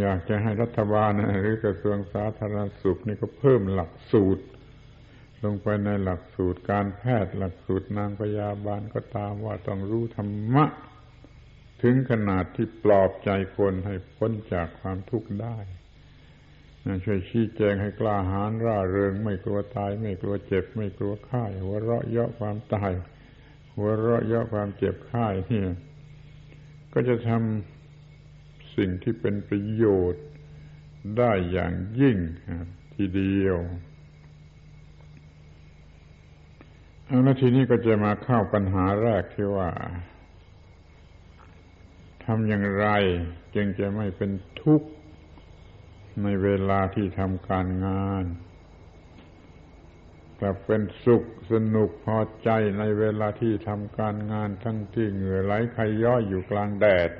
[0.00, 1.10] อยากจะให้รัฐบาล
[1.42, 4.44] หรือกระทรวงสาธารณสุขนี่ก็เพิ่มหลักสูตร
[5.44, 10.64] ลงไปในหลักสูตรการแพทย์หลักสูตรนางพยาบาลก็ตามว่าต้องรู้ธรรมะ
[11.82, 15.58] ถึงขนาดที่ปลอบใจคนให้พ้นจากความทุกข์ได้
[17.04, 22.92] ช่วยชี้แจงให้กล้าหาญร่าเริง ไม่กลัวตาย ไม่กลัวเจ็บ ไม่กลัวไข้หัวเราะเยาะความตาย
[23.76, 25.70] หัวเราะเยาะความเจ็บไข้เนี่ย
[26.92, 30.24] ก็จะทำสิ่งที่เป็นประโยชน์
[31.18, 32.16] ได้อย่างยิ่ง
[32.94, 33.58] ทีเดียว
[37.06, 39.70] เอาละทีนี้ก็จะมาเข้าปัญหาแรกที่ว่า
[42.24, 42.86] ทำอย่างไร
[43.54, 44.30] จึงจะไม่เป็น
[44.62, 44.88] ทุกข์
[46.22, 48.24] ในเวลาที่ทำการงาน
[50.40, 52.48] กลับเป็นสุขสนุกพอใจ
[52.78, 57.10] ในเวลาที่ทำการงานทั้งที่เหงื่อไหลใครย่อยอยู่กลางแดด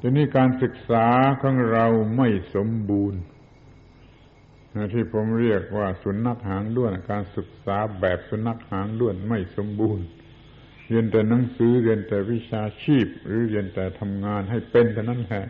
[0.00, 1.06] ทีนี้การศึกษา
[1.42, 3.20] ของเราไม่สมบูรณ์
[4.94, 10.04] ที่ผมเรียกว่าสุนัขหางด้วน การศึกษาแบบสุนัขหางด้วนไม่สมบูรณ์
[10.88, 15.46] เรียนแต่หนังสือเรียนแต่วิชาชีพ หรือเรียนแต่ทำงานให้เป็นเท่านั้นแหละ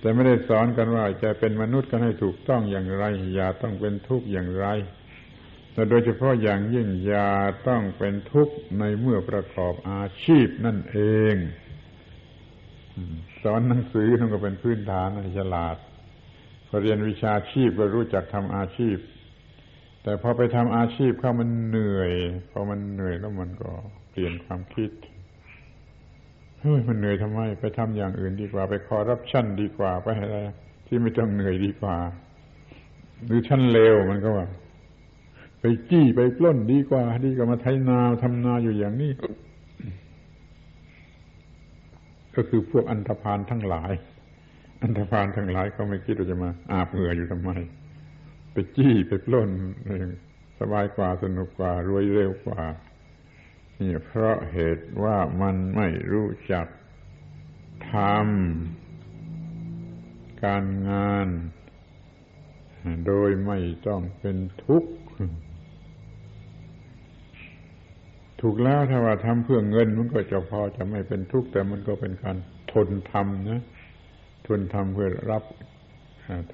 [0.00, 4.66] แต่ไม่ได้สอนกันว่าจะเป็นมนุษย์กันให้ถูกต้องอย่างไร อย่าต้องเป็นทุกข์อย่างไร
[5.72, 7.30] แต่โดยเฉพาะอย่างยิ่งอย่า
[7.68, 10.98] ต้องเป็นทุกข์ในเมื่อประกอบอาชีพนั่นเอ
[11.32, 11.36] ง
[13.42, 15.76] สอนหนังสือนั่นก็เป็นพื้นฐานให้ฉลาด
[16.68, 18.96] พอเรียนวิชาชีพก็รู้จักทำอาชีพ
[20.02, 22.12] แต่พอไปทำอาชีพเข้ามันเหนื่อย
[22.50, 23.70] พอมันเหนื่อยแล้วมันก็
[24.10, 24.90] เปลี่ยนความคิด
[26.60, 30.36] เฮ้ยมันเหนื่อยทำไม ไปทำอย่างอื่นดีกว่า ไปคอรับชั่นดีกว่าไปอะไร
[30.86, 31.96] ที่ไม่ต้องเหนื่อยดีกว่า
[33.26, 34.46] หรือชั้นเลวมันก็ว่า
[35.60, 39.12] ไปจี้ไปปล้นดีกว่า ดีกว่ามาไถนาทำนาอยู่อย่างนี้
[42.36, 43.92] ก็คือพวกอันธพาลทั้งหลาย
[44.82, 47.50] อันธพาลทั้งหลายเขาไม่คิดว่าจะมาอาบเหงื่ออยู่ทำไม
[48.52, 49.50] ไปจี้ไปปล้น
[50.58, 52.62] สบายกว่าสนุกกว่ารวยเร็วกว่า
[53.80, 56.66] นี่เพราะเหตุว่ามันไม่รู้จัก
[57.92, 61.28] ทำการงาน
[63.06, 64.92] โดยไม่ต้องเป็นทุกข์
[68.40, 72.36] ถูกแล้วถ้าว่าทำเพื่อเงินมันก็จะพอจะไม่เป็นทุกข์แต่มันก็เป็นการ
[72.72, 73.62] ทนทำนะ
[74.46, 75.44] ทนทำเพื่อรับ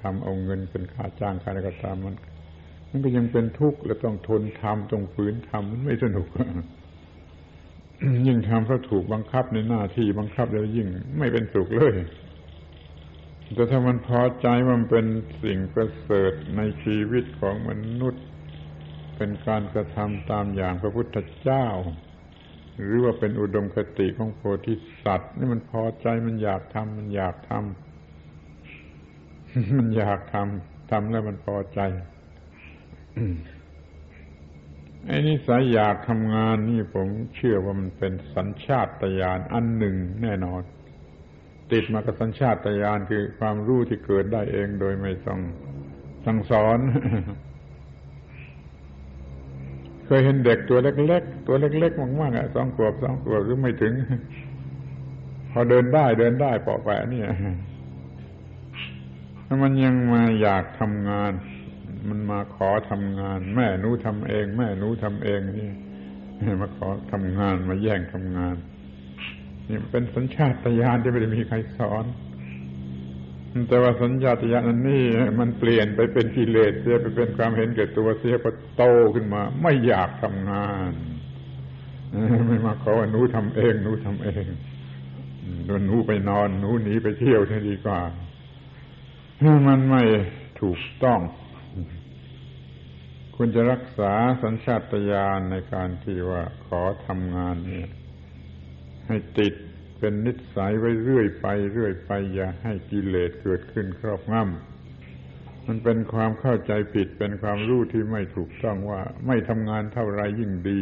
[0.01, 2.15] ทำเอาเงินเป็นค่าจ้างค่าอะไรก็ตามมัน
[2.89, 6.27] มันก็ยังเป็นทุกข์และต้องทนทำต้องฝืนทำมันไม่สนุก
[8.27, 10.87] ยิ่งทำเพราะถูกบังคับในหน้าที่บังคับแล้วยิ่ง
[11.17, 11.95] ไม่เป็นสุขเลย
[13.53, 15.05] แต่ถ้ามันพอใจมันเป็น
[15.43, 18.23] สิ่งประเสริฐในชีวิตของมนุษย์
[19.17, 21.67] เป็นการกระทำตามอย่างพระพุทธเจ้า
[22.81, 27.86] หรือว่าเป็นอุดมคติของโพธิสัตว์ นี่มันพอใจมันอยากทำมันอยากทำ
[29.77, 31.79] มันอยากทำทำแล้วมันพอใจ
[35.05, 38.87] ไอ้นิสัยอยากทำงานนี่ผมเชื่อว่ามันเป็นสัญชาต
[39.19, 40.61] ญาณอันหนึ่งแน่นอน
[41.71, 45.39] ติดมากับสัญชาตญาณคือความรู้ที่เกิดได้เองโดยไม่ต้อง
[46.25, 46.77] สั่งสอน
[50.05, 53.93] เคยเห็นเด็กตัวเล็กๆ ตัวเล็กๆมากๆอะสองขวบสองขวบหรือไม่ถึง
[55.51, 57.27] พอเดินได้เดินได้ปอกแปะเนี่ย
[59.63, 61.31] มันยังมาอยากทำงาน
[62.09, 65.69] มันมาขอทำงาน แม่หนูทำเอง แม่หนูทำเองนี่
[66.61, 68.55] มาขอทำงานมาแย่งทำงาน
[69.69, 72.05] นี่เป็นสัญชาตญาณที่ไม่ได้มีใครสอน
[73.67, 75.05] แต่ว่าสัญญาตญาณนันนี่
[75.39, 78.83] มันเปลี่ยนไปเป็นกิเลสเสียไปเป็นความเห็นแก่ตัวเสียพอโต
[79.15, 80.91] ขึ้นมา ไม่อยากทำงาน
[82.47, 84.45] ไม่มาขอว่าหนูทำเองหนูทำเอง
[85.65, 87.99] โดนหนูไปนอนหนูหนีไปเที่ยวนี่ดีกว่า
[89.67, 90.03] มันไม่
[90.61, 91.19] ถูกต้อง
[93.35, 97.89] ควรจะรักษาสัญชาตญาณในการที่ว่าขอทำงานเนี่ย
[99.07, 99.53] ให้ติด
[99.99, 110.79] เป็นนิสัยไว้เรื่อยไป เรื่อยไป อย่าให้กิเลสเกิดขึ้นครอบงำมันเป็นความเข้าใจผิดเป็นความรู้ที่ไม่ถูกต้องว่า ไม่ทำงานเท่าไรยิ่งดี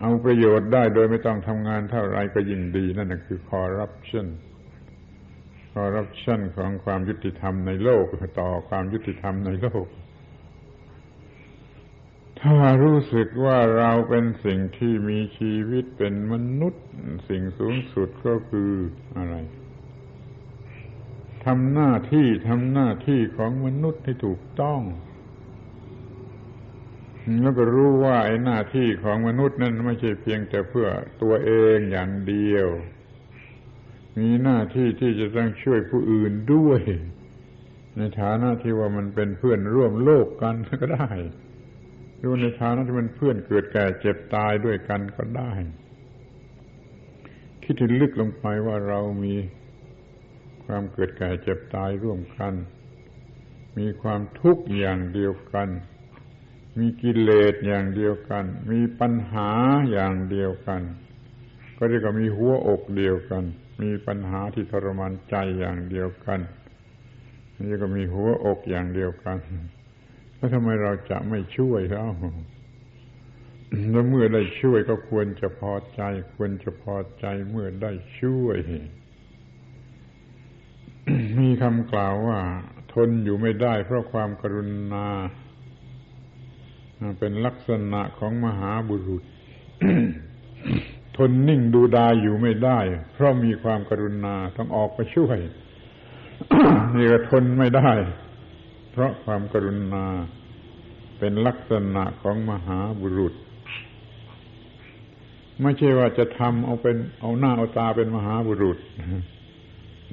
[0.00, 4.26] เอาประโยชน์ได้โดยไม่ต้องทำงานเท่าไรก็ยิ่งดี นั่นคือคอร์รัปชัน
[5.72, 8.04] คอร์รัปชันของความยุติธรรมในโลก
[8.40, 9.86] ต่อความยุติธรรมในโลก
[12.40, 16.84] ถ้ารู้สึกว่าเราเป็นสิ่งที่มีชีวิตเป็นมนุษย์
[17.28, 18.72] สิ่งสูงสุดก็คือ
[19.16, 19.34] อะไร
[21.44, 24.80] ทำหน้าที่ทำหน้าที่ของมนุษย์ให้ถูกต้อง
[27.42, 30.88] แล้วก็รู้ว่าไอ้หน้าที่ของมนุษย์นั้นไม่ใช่เพียงแต่เพื่อ
[31.22, 32.68] ตัวเองอย่างเดียว
[34.18, 36.80] มีหน้าที่ที่จะต้องช่วยผู้อื่นด้วย
[37.96, 41.08] ในฐานะที่ว่ามันเป็นเพื่อนร่วมโลกกันก็ได้
[42.22, 45.52] ดูในฐานะที่มันเพื่อนเกิดแก่เจ็บตายด้วยกันก็ได้
[47.62, 49.34] คิดถึงลึกลงไปว่าเรามี
[50.64, 52.54] ความเกิดแก่เจ็บตายร่วมกัน
[53.78, 55.68] มีความทุกข์อย่างเดียวกัน
[56.78, 59.50] มีกิเลสอย่างเดียวกัน มีปัญหา
[59.90, 60.82] อย่างเดียวกัน
[61.76, 63.44] ก็เรียกว่ามีหัวอกเดียวกัน
[63.82, 66.40] มีปัญหาที่ทรมานใจอย่างเดียวกัน
[67.58, 69.36] นี่ก็มีหัวอกอย่างเดียวกัน
[70.36, 72.04] แล้วทำไมเราจะไม่ช่วยเขา
[73.90, 76.02] แล้วเมื่อได้ช่วยก็ควรจะพอใจ
[76.34, 78.58] ควรจะพอใจเมื่อได้ช่วย
[81.38, 82.40] มีคำกล่าวว่า
[82.92, 85.08] ทนอยู่ไม่ได้ เพราะความกรุณา
[87.18, 89.24] เป็นลักษณะของมหาบุรุษ
[91.16, 92.78] ทนนิ่งดูดายอยู่ไม่ได้
[93.12, 95.38] เพราะมีความกรุณาต้องออกไปช่วย
[96.96, 97.90] นี่ก็ทนไม่ได้
[98.92, 100.06] เพราะความกรุณา
[101.18, 103.34] เป็นลักษณะของมหาบุรุษ
[105.62, 108.78] ไม่ใช่ว่าจะทำเอาเป็นเอาหน้าเอาตาเป็นมหาบุรุษ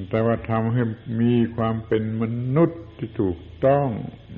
[0.10, 0.82] แต่ว่าทำให้
[1.22, 2.24] มีความเป็นม
[2.56, 3.88] นุษย์ที่ถูกต้อง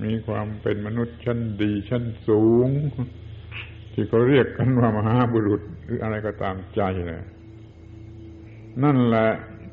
[0.04, 2.70] มีความเป็นมนุษย์ชั้นดีชั้นสูง
[4.00, 7.22] ที่เขาเรียกกันว่ามหาบุรุษหรืออะไรก็ตามใจเลย
[8.84, 9.30] นั่นแหละ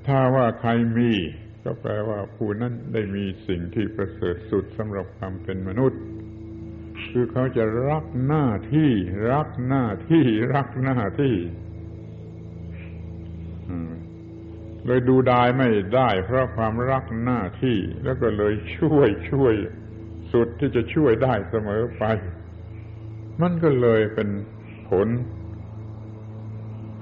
[0.07, 1.13] ถ้าว่าใครมี
[1.65, 6.01] ก็แปลว่าผู้นั้นได้มีสิ่งที่ประเสริฐสุดสำหรับความเป็นมนุษย์
[7.11, 8.91] คือเขาจะรักหน้าที่
[9.33, 11.35] รักหน้าที่ รักหน้าที่
[14.87, 19.55] เลยดูดายไม่ได้ เพราะความรักหน้าที่ แล้วก็เลยช่วยช่วย
[20.33, 22.05] สุดที่จะช่วยได้เสมอไป
[23.41, 24.29] มันก็เลยเป็น
[24.89, 25.09] ผล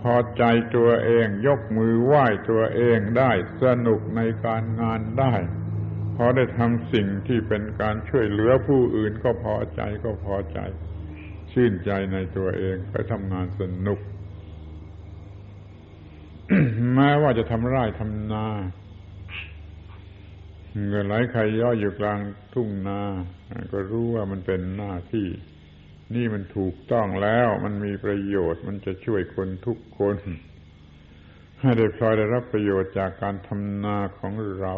[0.00, 0.44] พอใจ
[0.76, 3.30] ตัวเองยกมือไหว้ตัวเองได้
[3.62, 5.34] สนุกในการงานได้
[6.16, 10.58] พอได้ทำสิ่งที่เป็นการช่วยเหลือผู้อื่นก็พอใจก็พอใจ
[11.52, 14.00] ชื่นใจในตัวเองไปทำงานสนุก
[16.94, 18.46] แม้ว่าจะทำไร่ทำนา
[20.88, 22.20] เงินไหลใครย่ออยู่กลาง
[22.54, 23.00] ทุ่งนา
[23.72, 25.26] ก็รู้ว่ามันเป็นหน้าที่
[26.14, 30.16] นี่มันถูกต้องแล้วมันมีประโยชน์มันจะช่วยคนทุกคน
[31.60, 34.74] ให้ได้พลอยได้รับประโยชน์จากการทำนาของเรา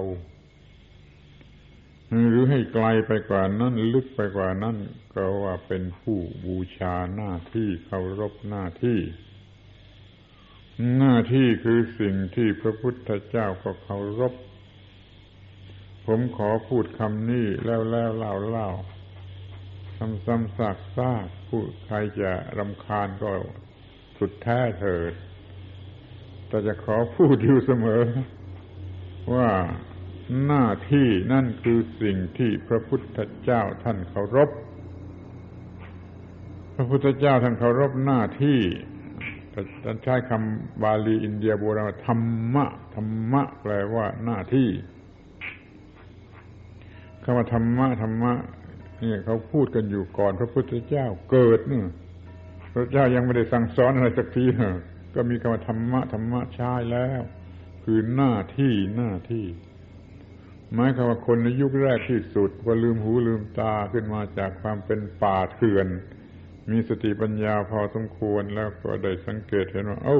[2.28, 4.76] หรือให้ไกลไปกว่านั้นลึกไปกว่านั้น
[5.14, 8.98] ก็ว่าเป็นผู้บูชาหน้าที่เคารพหน้าที่
[10.98, 14.34] หน้าที่คือสิ่งที่พระพุทธเจ้าก็เคารพ
[16.06, 18.68] ผมขอพูดคำนี้แล้วแล้วเล่าเล่า
[19.96, 23.30] ซ้ำๆซากซากผู้ใครจะรำคาญก็
[24.18, 25.12] สุดแท้เถิด
[26.48, 28.02] แต่จะขอพูดอยู่เสมอ
[29.34, 29.50] ว่า
[30.46, 34.50] หน้าที่นั่นคือสิ่งที่พระพุทธเจ้าท่านเคารพ
[36.74, 38.60] พระพุทธเจ้าท่านเคารพหน้าที่
[39.84, 44.68] ท่านใช้คำบาลีอินเดียโบราณธรรมะธรรมะแปลว่าหน้าที่
[47.22, 48.32] คำว่าธรรมะธรรมะ
[49.02, 51.82] นี่เขาพูดกันอยู่ก่อน พระพุทธเจ้าเกิดนี่
[52.74, 54.44] พระเจ้ายังไม่ได้สั่งสอนอะไรสักที
[55.14, 57.20] ก็มีคำว่าธรรมะธรรมะใช้แล้ว
[57.84, 59.46] คือหน้าที่หน้าที่
[60.74, 65.86] หมายความว่าคนในยุคแรกที่สุดว่าลืมหูลืมตาขึ้นมาจากความเป็นป่าเถื่อน
[66.70, 70.18] มีสติปัญญาพอสมควรแล้วก็ได้สังเกตเห็นว่าเอ้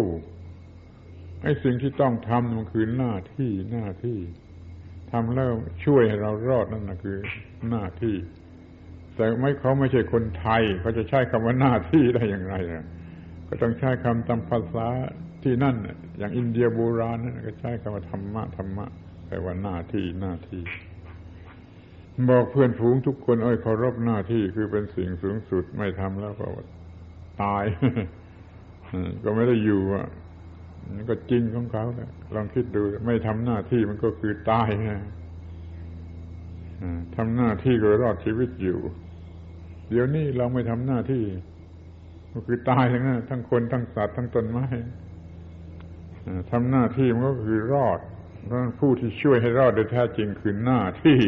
[1.43, 4.18] ไอ้สิ่งที่ต้องทำมันคือหน้าที่หน้าที่
[5.11, 5.53] ทำแล้ว
[5.85, 7.18] ช่วยให้เรารอดนั่นนะคือ
[7.70, 8.16] หน้าที่
[9.17, 12.55] แต่ไม่เขาไม่ใช่คนไทย เขาจะใช้คำว่าหน้าที่ได้อย่างไร
[13.49, 14.89] ก็ต้องใช้คำตามภาษา
[15.43, 15.77] ที่นั่น
[16.19, 18.87] อย่างอินเดียโบราณนั่นก็ใช้คำว่าธรรมะธรรมะ
[19.27, 20.62] แปลว่าหน้าที่หน้าที่
[22.31, 26.47] บอกเพื่อนฝูงทุกคนเอ้ยเคารพหน้าที่คือเป็นสิ่งสูงสุดไม่ทำแล้วก็
[27.43, 27.64] ตาย
[29.25, 30.07] ก็ไม่ได้อยู่อะ
[30.97, 35.01] นี่ก็จริงของเขาแหละลองคิดดูไม่ทำหน้าที่มันก็คือตายนะ
[37.17, 38.79] ทำหน้าที่ก็รอดชีวิตอยู่
[39.89, 41.24] เดี๋ยวนี้เราไม่ทำหน้าที่
[42.32, 44.66] ก็คือตายทั้งนั้นทั้งคนทั้งสัตว์ทั้งต้นไม้
[46.51, 48.01] ทำหน้าที่มันก็คือรอด
[48.45, 51.20] เพราะผู้ที่ช่วยให้รอดโดยแท้จริงคือหน้าที่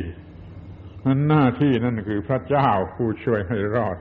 [1.07, 3.97] นั้นหน้าที่นั่นคือพระเจ้าผู้ช่วยให้รอด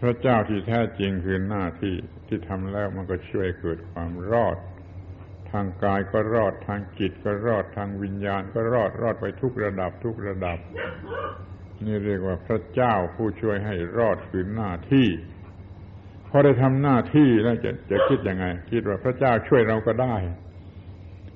[0.00, 1.94] พระเจ้าที่แท้จริงคือหน้าที่
[2.26, 4.56] ที่ทำแล้วมันก็ช่วยเกิดความรอด
[5.50, 10.58] ทางกายก็รอดทางจิตก็รอดทางวิญญาณก็รอดรอดไปทุกระดับทุกระดับ
[11.86, 15.08] นี่เรียกว่าพระเจ้าผู้ช่วยให้รอดคือหน้าที่
[16.28, 20.16] พอได้ทำหน้าที่แล้วจะจะคิดยังไง คิดว่าพระเจ้าช่วยเราก็ได้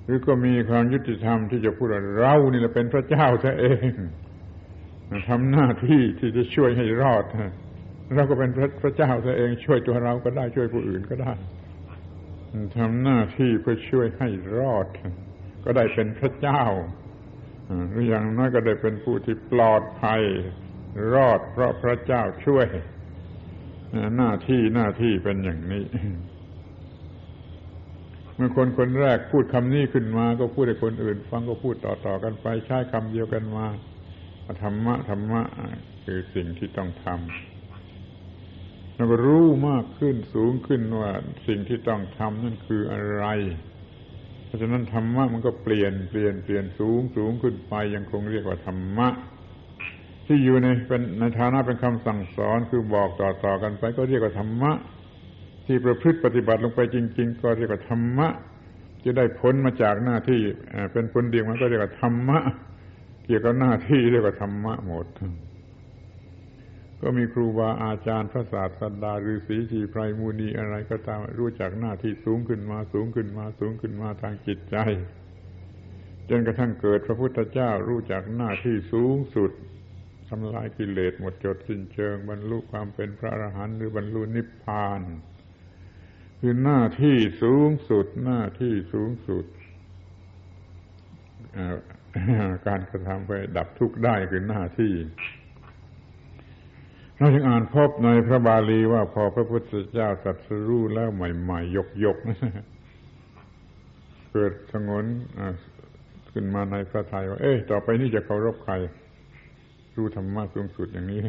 [0.04, 3.92] หรือก็มีความยุติธรรมที่จะพูดว่าเรานี่แหละเป็นพระเจ้าซะเอง
[5.28, 7.24] ทำหน้าที่ที่จะช่วยให้รอด
[8.14, 11.32] เราก็เป็นพระพระเจ้าซะเอง ช่วยตัวเราก็ได้ช่วยผู้อื่นก็ได้
[12.78, 14.28] ทำหน้าที่เพื่อช่วยให้
[14.58, 14.86] รอด
[15.64, 16.62] ก็ได้เป็นพระเจ้า
[17.90, 20.22] หรืออย่างน้อยก็ได้เป็นผู้ที่ปลอดภัย
[21.14, 22.66] รอดเพราะพระเจ้าช่วย
[24.16, 25.84] หน้าที่หน้าที่เป็นอย่างนี้
[28.36, 33.66] เมื่อคนคนแรกพูดคำนี้ขึ้นมา ก็พูดให้คนอื่น ฟังก็พูดต่อๆกันไปใช้คำเดียวกันมา
[34.62, 35.42] ธรรมะธรรมะ
[36.04, 41.10] คือสิ่งที่ต้องทำแล้วก็รู้มากขึ้นสูงขึ้นว่า
[41.46, 43.24] สิ่งที่ต้องทำนั่นคืออะไร
[44.56, 49.08] ราะฉะนั้นธรรมะมันก็เปลี่ยนเปลี่ยนเปลี่ยนสูงสูงขึ้นไปยังคงเรียกว่าธรรมะ
[50.26, 54.72] ที่อยู่ในเป็นในฐานะเป็นคำสั่งสอนคือบอกต่อๆกันไป ก็เรียกว่าธรรมะ
[55.66, 58.28] ที่ประพฤติปฏิบัติลงไปจริง ๆ ก็เรียกว่าธรรมะ
[59.04, 60.40] จะได้ผลมาจากหน้าที่
[60.92, 62.38] เป็นผลเดียวมันก็เรียกว่าธรรมะ
[63.24, 65.06] เกี่ยวกับหน้าที่เรียกว่าธรรมะหมด
[67.02, 74.76] ก็มีครูบาอาจารย์พระศาสดาฤาษีชีไพรมูนีอะไรก็ตามรู้จักหน้าที่สูงขึ้นมาสูงขึ้นมาสูงขึ้นมาทางจิตใจ
[76.30, 79.50] จนกระทั่งเกิดพระพุทธเจ้ารู้จักหน้าที่สูงสุด
[80.28, 85.02] ทำลายกิเลสหมดจดสิ้นเชิง บรรลุความเป็นพระอรหันต์หรือบรรลุนิพพาน
[86.40, 89.46] คือหน้าที่สูงสุดหน้าที่สูงสุด
[92.66, 94.92] การกระทำไปดับทุกข์ได้คือหน้าที่
[97.18, 102.26] เราจึงอ่านพบในพระบาลีว่าพอพระพุทธเจ้าตรัสรู้แล้วใหม่ๆยกๆ
[104.32, 105.04] เกิดสงน
[106.32, 108.74] ขึ้นมาในพระทัยว่า เอ๊ะต่อไปนี้จะเคารพใคร
[109.96, 111.20] รู้ธรรมะสูงสุดอย่างนี้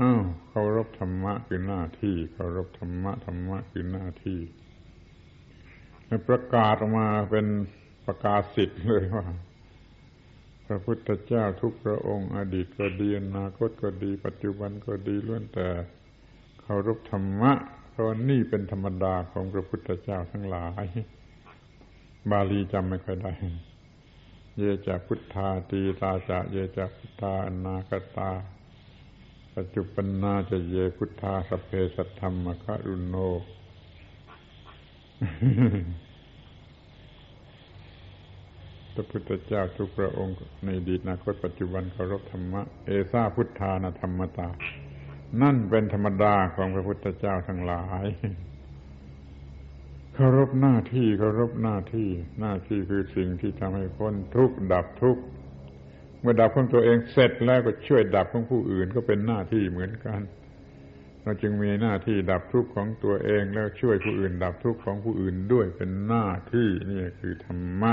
[0.00, 4.38] อ้าวเคารพธรรมะคือหน้าที่เคารพธรรมะธรรมะคือหน้าที่
[6.28, 7.46] ประกาศออกมาเป็น
[8.06, 9.26] ประกาศสิทธิ์เลยว่า
[10.66, 15.68] พระพุทธเจ้าทุกพระองค์ อดีตก็ดีอนาคตก็ดี ปัจจุบันก็ดีล้วนแต่
[16.60, 17.52] เคารพธรรมะ
[17.90, 20.84] เพราะนี่เป็นธรรมดาของพระพุทธเจ้าทั้งหลาย
[22.30, 23.32] บาลีจำไม่ค่อยได้
[24.58, 28.30] เยจะพุทธาตีตาจะเยจะพุทธาอนาคตา
[29.54, 33.16] ปัจจุปนาจะเยพุทธาสเพสัทธรรมคารุโน
[38.94, 44.48] พระพุทธเจ้าทุกพระองค์ในดีนาคตปัจจุบันเคารพธรรมะเอซาพุทธานธรรมตา
[45.42, 48.04] นั่นเป็นธรรมดาของพระพุทธเจ้าทั้งหลาย
[50.14, 55.22] เคารพหน้าที่เคารพหน้าที่หน้าที่คือสิ่งที่ทำให้พ้นทุกข์ดับทุกข์
[56.20, 60.20] เมื่อดับของตัวเองเสร็จแล้วก็ช่วยดับของผู้อื่นก็เป็นหน้าที่เหมือนกัน
[61.22, 67.92] เราจึงมีหน้าที่ดับทุกข์ของตัวเองแล้วช่วยผู้อื่น ดับทุกข์ของผู้อื่นด้วยเป็นหน้าที่นี่คือธรรมะ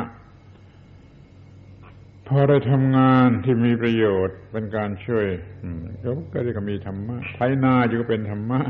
[2.34, 5.28] พอได้ทำงานที่มีประโยชน์เป็นการช่วย
[6.34, 8.62] ก็เรียกมีธรรมะไถนาอยู่ก็เป็นธรรมะ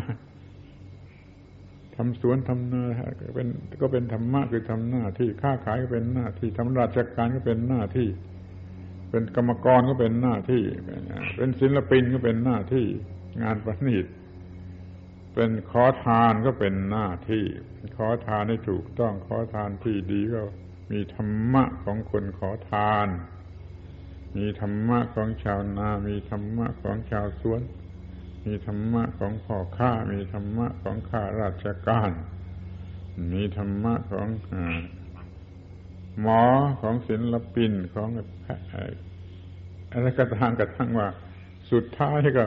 [1.96, 2.84] ทำสวนทำนา
[3.20, 3.48] ก็เป็น
[3.82, 8.10] ก็เป็นธรรมะคือทำหน้าที่ค้าขายก็เป็นหน้าที่ทำราชการก็เป็นหน้าที่
[9.10, 10.64] เป็นกรรมกรก็เป็นหน้าที่
[11.38, 12.86] เป็นศิลปินก็เป็นหน้าที่
[13.42, 14.06] งานประณีต
[15.34, 17.46] เป็นขอทานก็เป็นหน้าที่
[17.98, 20.42] ขอทานให้ถูกต้องขอทานที่ดีก็
[20.92, 23.08] มีธรรมะของคนขอทาน
[24.36, 27.62] มีธรรมะของชาวนา มีธรรมะของชาวสวน
[28.46, 32.12] มีธรรมะของพ่อข้า มีธรรมะของข้าราชการ
[33.32, 34.28] มีธรรมะของ
[36.22, 36.44] หมอ
[36.82, 38.10] ของศิลปินของ
[39.92, 41.08] อะไรก็ตามกระทั่งว่า
[41.72, 42.46] สุดท้ายก็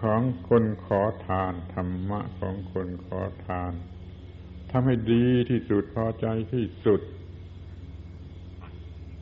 [0.00, 3.72] ของคนขอทานธรรมะของคนขอทาน
[4.70, 7.00] ทำให้ดีที่สุดพอใจที่สุด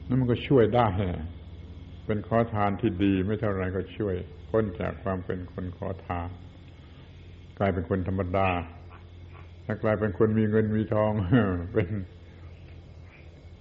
[0.09, 0.89] นั่นมันก็ช่วยได้
[2.07, 4.15] เป็นขอทานที่ดีไม่เท่าไรก็ช่วย
[4.51, 6.29] พ้นจากความเป็นคนขอทาน
[7.59, 8.49] กลายเป็นคนธรรมดา
[9.65, 11.13] ถ้ากลายเป็นคนมีเงินมีทอง
[11.75, 11.89] เป็น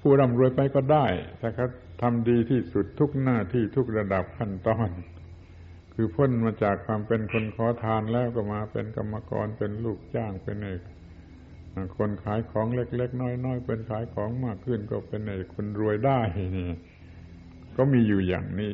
[0.02, 1.06] ผู้ร่ำรวยไปก็ได้
[1.41, 1.68] ถ้าเขา
[2.02, 4.89] ทำดีที่สุดทุกหน้าที่ทุกระดับขั้นตอน
[5.93, 10.82] คือพ้นมาจากความเป็นคนขอทานแล้วก็มาเป็นกรรมกรเป็นลูกจ้างเป็นเอก
[11.97, 16.19] คนขายของเล็ก ๆ น้อยๆเป็นขายของมากขึ้นก็เป็นเอกคนรวยได้
[16.57, 16.69] นี่
[17.78, 18.73] ก็มีอยู่อย่างนี้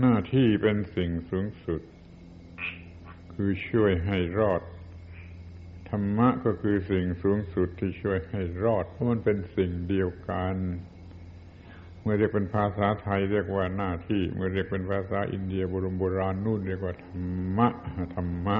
[0.00, 1.80] หน้าที่เป็นสิ่งสูงสุด
[3.32, 4.62] คือช่วยให้รอด
[5.88, 10.56] ธรรมะก็คือสิ่งสูงสุดที่ช่วยให้รอด เพราะมันเป็นสิ่งเดียวกัน
[12.00, 17.22] เมื่อเรียกเป็นภาษาไทยเรียกว่าหน้าที่ เมื่อเรียกเป็นภาษาอินเดียบรมโบราณนู่นเรียกว่าธรร
[17.56, 17.68] มะ
[18.14, 18.58] ธรรมะ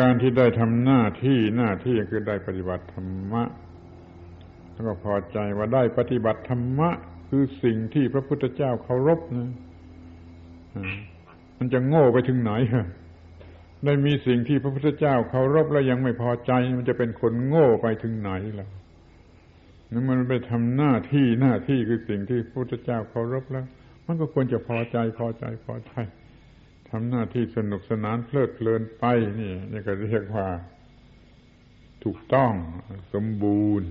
[0.00, 3.42] การที่ได้ทำหน้าที่หน้าที่คือได้ปฏิบัติธรรมะ
[4.72, 6.90] แล้วก็พอใจว่าได้ปฏิบัติธรรมะ
[7.28, 9.50] คือสิ่งที่พระพุทธเจ้าเคารพนะ
[11.58, 12.52] มันจะโง่ไปถึงไหน
[13.84, 18.30] ได้มีสิ่งที่พระพุทธเจ้าเคารพแล้วยังไม่พอใจ มันจะเป็นคนโง่ไปถึงไหน
[18.60, 18.68] ล่ะ
[19.92, 23.66] นั่นมันไปทำหน้าที่หน้าที่คือสิ่งที่พระพุทธเจ้าเคารพแล้ว
[24.06, 25.92] มันก็ควรจะพอใจพอใจพอใจ
[26.94, 29.04] ทำหน้าที่สนุกสนานเพลิดเพลินไป
[29.40, 30.48] นี่นี่ก็เรียกว่า
[32.04, 32.52] ถูกต้อง
[33.12, 33.90] สมบูรณ์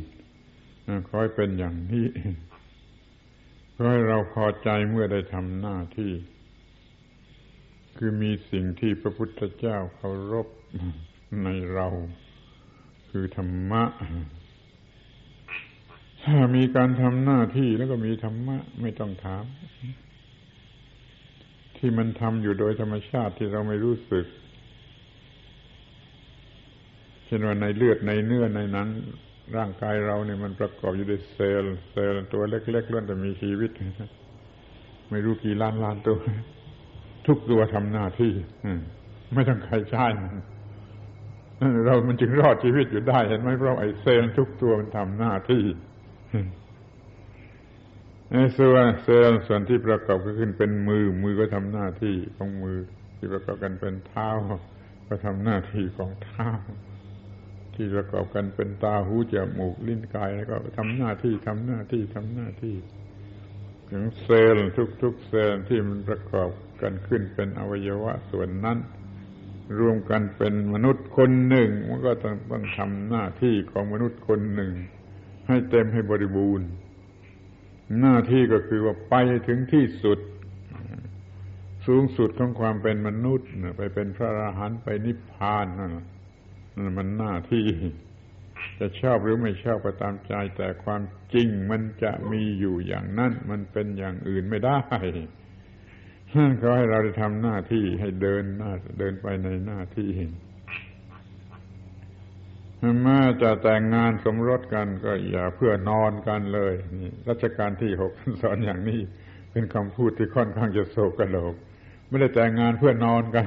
[1.07, 2.07] ขอให้เป็นอย่างนี้
[3.73, 6.13] ขอให้เราพอใจเมื่อได้ทำหน้าที่
[7.97, 10.47] คือมีสิ่งที่พระพุทธเจ้าเคารพ
[11.43, 11.87] ในเรา
[13.09, 13.83] คือธรรมะ
[16.23, 19.43] ถ้ามีการทำหน้าที่แล้วก็มีธรรมะ ไม่ต้องถาม
[21.83, 24.25] ที่มันทำอยู่โดยธรรมชาติที่เราไม่รู้สึก
[27.25, 28.87] เช่นว่าในเลือดในเนื้อในนัง
[29.57, 33.71] ร่างกายเราเนี่ยมันประกอบอยู่ด้วยเซลล์ เซลล์ตัวเล็กๆล้วนแต่มีชีวิต
[35.09, 36.17] ไม่รู้กี่ล้านล้านตัว
[37.27, 38.33] ทุกตัวทำหน้าที่
[39.33, 40.07] ไม่ต้องใครใช้
[41.85, 45.63] เรามันจึงรอดชีวิตอยู่ได้เห็นไหมเพราะไอ้เซลล์ทุกตัวมันทำหน้าที่
[48.31, 52.77] ส่วนเซลล์ส่วนที่ประกอบก็ขึ้นเป็นมือ มือก็ทำหน้าที่ของมือ
[53.17, 54.29] ที่ประกอบกันเป็นเท้า
[55.07, 56.49] ก็ทำหน้าที่ของเท้า
[57.75, 62.75] ที่ประกอบกันเป็นตาหูจมูกลิ้นกายแล้วก็ทำหน้าที่ทำหน้าที่ทำหน้าที่
[63.89, 64.69] ถึงเซลล์
[65.01, 66.49] ทุกๆเซลล์ที่มันประกอบ
[66.81, 68.77] กันขึ้นเป็นอวัยวะส่วนนั้น
[69.79, 74.71] รวมกันเป็นมนุษย์คนหนึ่งมันก็ต้องต้องทำหน้าที่ของมนุษย์คนหนึ่ง
[75.47, 76.67] ให้เต็มให้บริบูรณ์
[77.99, 79.15] หน้าที่ก็คือว่าไป
[79.47, 80.19] ถึงที่สุด
[81.87, 85.91] สูงสุดของความเป็นมนุษย์ไปเป็นพระอรหันต์ไปนิพพานนั่น
[86.97, 87.65] มันหน้าที่
[88.79, 91.01] จะชอบหรือไม่ชอบก็ตามใจ แต่ความ
[91.33, 94.79] จริงมันจะมีอยู่อย่างนั้นมันเป็นอย่างอื่นไม่ได้
[96.59, 100.09] เขาให้เราได้ทำหน้าที่ให้เดินหน้าเดินไปในหน้าที่
[103.03, 108.11] แม้จะแต่งงานสมรสกันก็อย่าเพื่อนอนกันเลยนี่รัชกาลที่หก
[108.41, 108.99] สอนอย่างนี้
[109.51, 111.55] เป็นคำพูดที่ค่อนข้างจะโศกกระโหลก
[112.07, 113.45] ไม่ได้แต่งงานเพื่อนอนกัน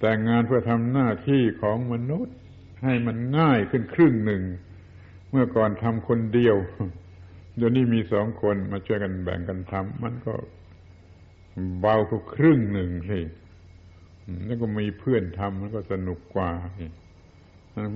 [0.00, 2.34] แต่งงานเพื่อทำหน้าที่ของมนุษย์
[2.84, 4.42] ให้มันง่ายขึ้นครึ่งหนึ่ง
[5.30, 6.56] เมื่อก่อนทำคนเดียว
[7.56, 10.34] เดี๋ยวนี้มีสองคนมาช่วยกันแบ่งกันทำมันก็
[11.80, 13.20] เบาก็ครึ่งหนึ่งสิ
[14.46, 16.50] แล้วก็มีเพื่อนทำมันก็สนุกกว่า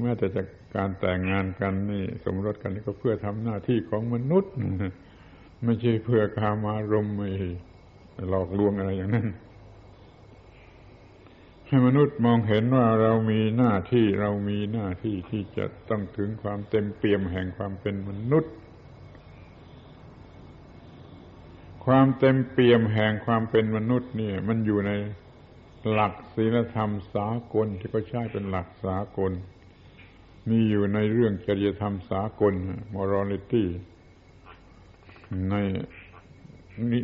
[0.03, 0.47] แม้แต่จาก
[0.77, 4.53] การแต่งงานกันนี่ สมรสกันนี่ก็เพื่อทำหน้าที่ของมนุษย์
[5.65, 7.31] ไม่ใช่เพื่อคามารมไม่
[8.29, 9.29] หลอกลวงอะไรอย่างนั้น
[11.67, 18.53] ให้มนุษย์มองเห็นว่าเรามีหน้าที่เรามีหน้าที่ที่จะต้องถึงความเต็มเปี่ยมแห่งความเป็นมนุษย์
[21.87, 24.93] ความเต็มเปี่ยมแห่งความเป็นมนุษย์นี่มันอยู่ใน
[25.91, 29.33] หลักศีลธรรมสากลที่เขาใช้เป็นหลักสากล
[30.51, 32.55] มีอยู่ในเรื่องจริยธรรมสากล
[32.95, 33.65] morality
[35.51, 35.55] ใน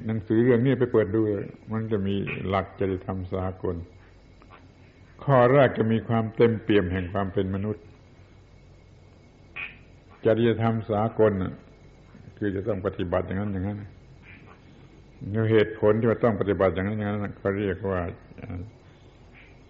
[0.06, 1.20] หนังสือเรื่องนี้ไปเปิดดู
[1.72, 2.14] มันจะมี
[2.48, 3.76] หลักจริยธรรมสากล
[5.24, 7.84] ข้อแรกจะมีความเต็มเปี่ยมแห่งความเป็นมนุษย์
[10.26, 11.32] จริยธรรมสากล
[12.38, 13.78] คือจะต้องปฏิบัติอย่างนั้นอย่างนั้น
[15.50, 18.00] เหตุผลที่ว่าต้องปฏิบัติอย่างนั้นอย่างนั้นเขาเรียกว่า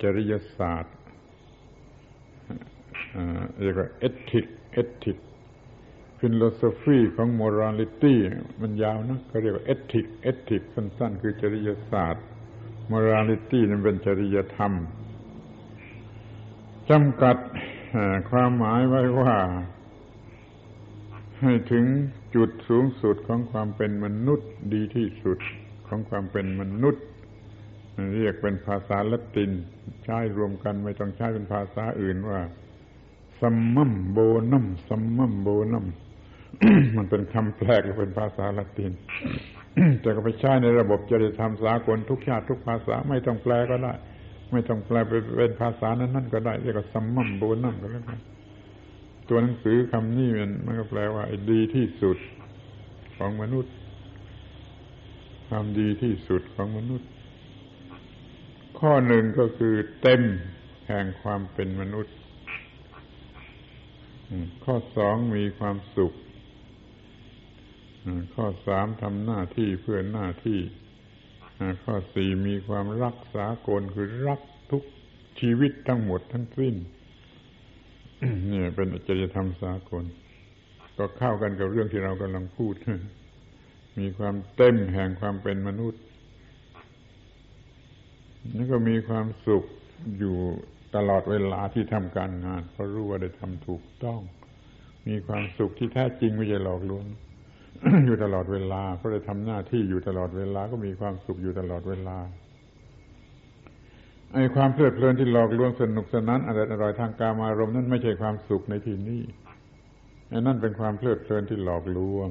[0.03, 0.95] จริยศาสตร์
[3.61, 5.19] เรียกว่า ethic ethic
[6.19, 8.19] philosophy ของ morality
[8.61, 12.25] มันยาวนะเขาเรียกว่า ethic ethic สั้น ๆ คือจริยศาสตร์
[12.91, 14.73] morality นั้นเป็นจริยธรรม
[16.91, 17.37] จำกัด
[18.31, 19.35] ความหมายไว้ว่า
[21.41, 21.85] ให้ถึง
[22.35, 25.39] จุดสูงสุดของความเป็นมนุษย์ดีที่สุด
[25.89, 27.05] ของความเป็นมนุษย์
[28.15, 29.51] เรียกเป็นภาษาละติน
[30.05, 32.41] ใช้รวมกันไม่ต้องใช้เป็นภาษาอื่นว่า
[33.43, 35.87] summum bonum summum bonum
[36.97, 38.93] มันเป็นคำแปลกเป็นภาษาละติน
[40.01, 43.93] แต่ก็ไปใช้ในระบบจริยธรรมสากลทุกชาติทุกภาษาไม่ต้องแปลก็ได้
[44.53, 48.19] ไม่ต้องแปลไปเป็นภาษานั้นนั่นก็ได้เรียกว่า summum bonum ก็แล้วกัน
[49.29, 52.19] ตัวหนังสือคำนี้มันมันก็แปลว่าดีที่สุด
[53.17, 53.73] ของมนุษย์
[55.49, 57.09] ความดีที่สุดของมนุษย์
[58.79, 60.23] ข้อหนึ่งก็คือเต็ม
[60.89, 62.15] แห่งความเป็นมนุษย์
[64.65, 66.13] ข้อสองมีความสุข
[68.35, 70.61] ข้อสามทำหน้าที่เพื่อหน้าที่
[71.85, 74.83] ข้อสี่มีความรักษากลคือรักทุก
[75.41, 76.75] ชีวิตทั้งหมดทั้งสิ้น
[78.53, 80.05] นี่เป็นจริยธรรมสากล
[80.97, 82.75] ก็เข้ากันกับเรื่องที่เรากำลังพูด
[83.99, 86.03] มีความเต็มแห่งความเป็นมนุษย์
[88.55, 89.65] แล้วก็มีความสุข
[90.19, 90.37] อยู่
[90.97, 94.21] ตลอดเวลาที่ทำการงาน เพราะรู้ว่าได้ทำถูกต้อง
[95.09, 97.05] มีความสุขที่แท้จริงไม่ใช่หลอกลวง
[98.07, 102.19] อยู่ตลอดเวลา เพราะได้ทำหน้าที่อยู่ตลอดเวลาก็มีความสุขอยู่ตลอดเวลา
[104.33, 109.23] ไอ้ความเพลิดเพลินที่หลอกลวงสนุกสนานอร่อยอร่อยทางกามารมณ์นั่นไม่ใช่ความสุขในที่นี้
[110.29, 112.29] ไอ้นั่นเป็นความเพลิดเพลินที่หลอกลวง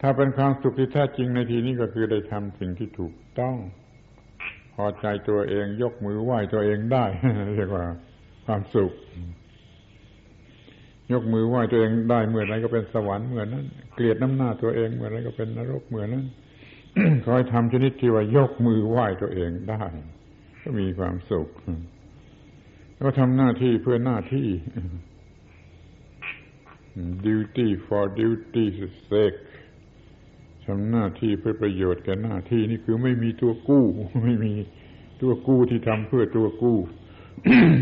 [0.00, 3.56] ถ้าเป็นความสุขที่แท้จริงในที่นี้ก็คือได้ทำสิ่งที่ถูกต้อง
[4.80, 7.04] พอใจตัวเองยกมือไหว้ตัวเองได้
[7.56, 7.84] เรียกว่า
[8.46, 8.92] ความสุข
[11.12, 13.64] ยกมือไหว้ตัวเองได้เมื่อไรก็เป็นสวรรค์เมื่อนั้น
[13.94, 16.24] เกลียดน้ำหน้าตัวเองเมื่อไรก็เป็นนรกเมื่อนั้น
[17.26, 19.82] คอยทำชนิดที่ว่ายกมือไหว้ตัวเองได้
[20.62, 21.48] ก็มีความสุข
[23.00, 24.48] ก็ทำหน้าที่เพื่อหน้าที่
[27.26, 28.64] duty for duty
[29.10, 29.38] sake
[30.68, 33.84] ทำหน้าที่เพื่อประโยชน์แก่หน้าที่นี่คือไม่มีตัวกู้
[34.24, 34.52] ไม่มี
[35.22, 36.78] ตัวกู้ที่ทำเพื่อตัวกู้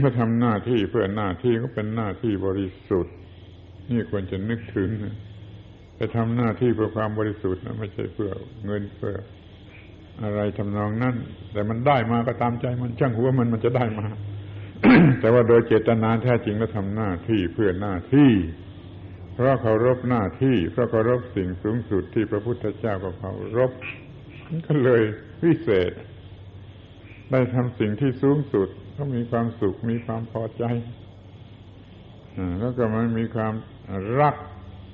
[0.02, 3.14] ก็ทำหน้าที่เพื่อหน้าที่ก็เป็นหน้าที่บริสุทธิ์
[3.90, 4.88] นี่ควรจะนึกถึง
[5.96, 8.30] ไปทำหน้าที่เพื่อความบริสุทธิ์นะไม่ใช่เพื่อ
[8.64, 9.16] เงินเพื่อ
[10.22, 11.14] อะไรทำนองนั้น
[11.52, 14.06] แต่มันได้มาก็ตามใจมันช่างหัวมันมันจะได้มา
[15.20, 18.32] แต่ว่าโดยเจตนาแท้จริงแล้วทำหน้าที่เพื่อหน้าที่
[19.36, 23.72] เพราะเคารพหน้าที่เพราะเคารพสิ่งสูงสุดที่พระพุทธเจ้าก็เคารพ
[24.66, 25.02] ก็เลย
[25.42, 25.92] พิเศษ
[27.30, 30.64] ได้ทำสิ่งที่สูงสุด ก็มีความสุขมีความพอใจ
[32.60, 33.54] แล้วก็มันมีความ
[34.20, 34.36] รัก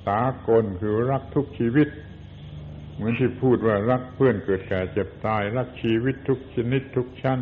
[0.07, 1.87] สากลคือรักทุกชีวิต
[2.95, 7.39] เหมือนที่พูดว่ารักเพื่อนเกิดแก่เจ็บตาย รักชีวิตทุกชนิดทุกชั้น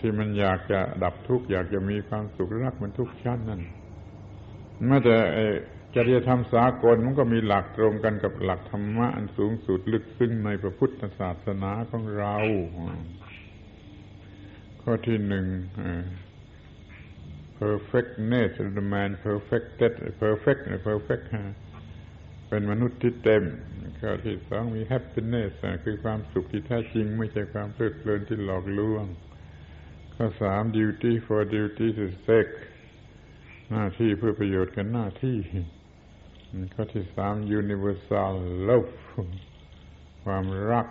[0.00, 3.62] ที่มันอยากจะดับทุกข์อยากจะมีความสุขรักมันทุกชั้นนั่น
[4.84, 5.16] แม้แต่
[5.94, 12.36] จริยธรรมสากลมันก็มีหลักตรงกันกับหลักธรรมะอันสูงสุดลึกซึ้งในพระพุทธศาสนาของเรา
[14.82, 15.46] ข้อที่หนึ่ง
[17.60, 21.24] perfectness the man perfected perfect perfect
[22.48, 23.44] เป็นมนุษย์ที่เต็ม
[24.00, 25.52] ข้อที่สองมี happiness
[25.84, 29.04] คือความสุขที่แท้จริง ไม่ใช่ความเพลิดเพลินที่หลอกลวง
[30.14, 32.54] ข้อสาม duty for duty to sake
[33.70, 35.38] หน้าที่เพื่อประโยชน์กันหน้าที่
[36.74, 38.34] ข้อที่สาม universal
[38.68, 38.94] love
[40.24, 40.86] ความรัก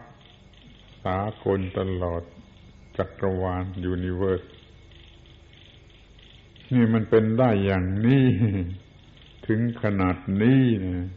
[1.03, 2.23] สากลตลอด
[2.97, 3.63] จักรวาล
[3.93, 4.47] universe
[6.73, 8.27] นี่มันเป็นได้อย่างนี้
[9.47, 11.07] ถึงขนาดนี้นะ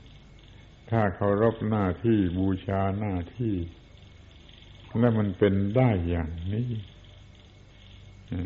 [0.91, 3.55] ถ้าเคารพหน้าที่บูชาหน้าที่
[5.01, 6.69] แล้วมันเป็นได้อย่างนี้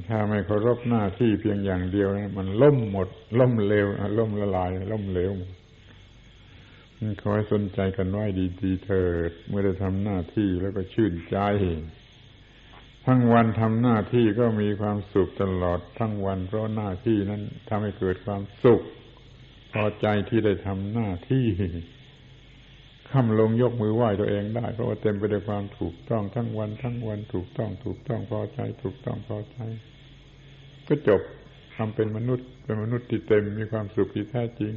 [0.09, 2.09] ถ้าไม่เคารพหน้าที่เพียงอย่างเดียว
[2.39, 3.09] มันล่มหมด
[3.41, 3.87] ล่มเลว
[4.19, 5.33] ล่มละลาย ล่มเหลว
[7.21, 8.25] ขอให้สนใจกันไว้
[8.63, 11.39] ดีๆเถิด เมื่อได้ทำหน้าที่แล้วก็ชื่นใจ
[13.07, 18.81] ทั้งวันทำหน้าที่ก็มีความสุขตลอดทั้งวัน เพราะหน้าที่นั้นทำให้เกิดความสุข
[19.73, 21.47] พอใจที่ได้ทำหน้าที่
[23.13, 29.59] ค่ำลงยกมือไหว้ตัวเองได้ เพราะว่าเต็มไปด้วยความถูกต้องทั้งวันทั้งวันถูกต้อง ถูกต้องพอใจ ถูกต้องพอใจ
[30.89, 31.21] ก็จบ
[31.77, 34.75] ทำเป็นมนุษย์ เป็นมนุษย์ที่เต็มมีความสุขที่แท้จริง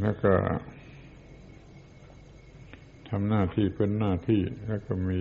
[0.00, 0.34] แล้วก็
[3.10, 5.20] ทำหน้าที่เป็นหน้าที่แล้วก็มี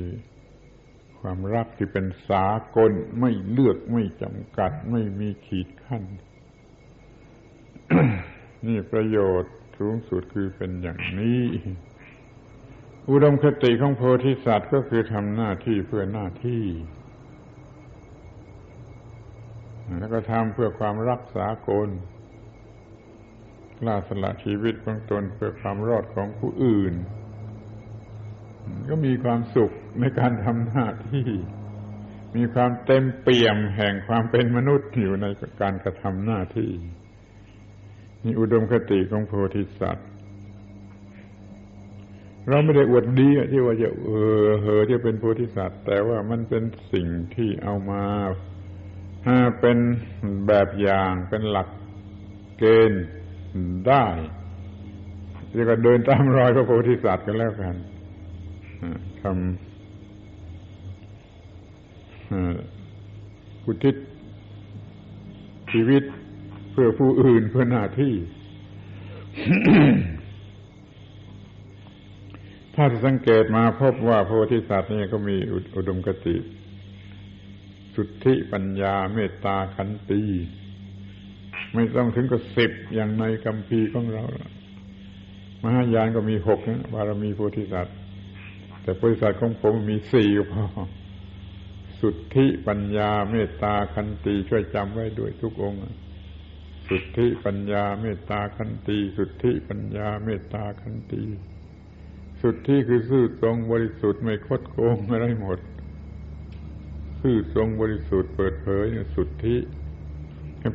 [1.19, 6.03] ความรักที่เป็นสากลไม่เลือกไม่จำกัด ไม่มีขีดขั้น
[8.65, 11.43] นี่ประโยชน์ สูงสุดคือเป็นอย่างนี้
[13.09, 16.65] อุดมคติของโพธิสัตว์ก็คือทำหน้าที่เพื่อหน้าที่
[19.99, 21.89] แล้วก็ทำเพื่อความรักษากล
[23.79, 26.93] กล้าสละชีวิตของตนเพื่อความรอดของผู้อื่น
[28.89, 31.29] ก็มีความสุขในการทำหน้าที่
[32.35, 35.25] มีความเต็มเปี่ยมแห่งความเป็นมนุษย์อยู่ใน
[35.61, 36.71] การกระทำหน้าที่
[38.23, 40.07] นี่อุดมคติของโพธิสัตว์
[42.49, 44.09] เราไม่ได้อวดดีที่ว่าจะเอ
[44.45, 46.63] อเหอจะเป็นโพธิสัตว์ แต่ว่ามันเป็น
[46.93, 48.03] สิ่งที่เอามา
[49.59, 49.77] เป็น
[50.47, 51.67] แบบอย่างเป็นหลัก
[52.59, 53.03] เกณฑ์
[53.87, 54.05] ได้
[55.53, 57.75] เรียกว่าเดินตามรอยพระโพธิสัตว์กันแล้วกัน
[59.21, 59.33] ทำ
[63.65, 63.95] อุทิศ
[65.71, 66.03] ชีวิต
[66.71, 68.13] เพื่อผู้อื่นเพื่อหน้าที่
[72.75, 75.35] ถ้าสังเกตมาพบว่าโพธิสัตว์นี่ก็มี
[75.75, 76.35] อุดมคติ
[77.95, 80.23] สุทธิปัญญาเมตตาขันตี
[81.73, 84.23] ไม่ต้องถึงกับสิบอย่างในคำพีของเรา
[85.63, 87.95] มหายานก็มีหกนะบารมีโพธิสัตว์
[88.81, 90.63] แต่โพธิสัตว์ของผมมีสี่พอ
[92.01, 95.79] สุทธิปัญญาเมตตาคันตีช่วยจำไว้ด้วยทุกองค์
[96.89, 101.23] สุทธิปัญญาเมตตาคันตีสุทธิปัญญาเมตตาคันตี
[102.41, 105.59] สุทธิคือซื่อตรงบริสุทธิ์ไม่คดโกงอะไรหมด
[107.21, 108.85] ซื่อตรงบริสุทธิ์เปิดเผย
[109.15, 109.57] สุทธิ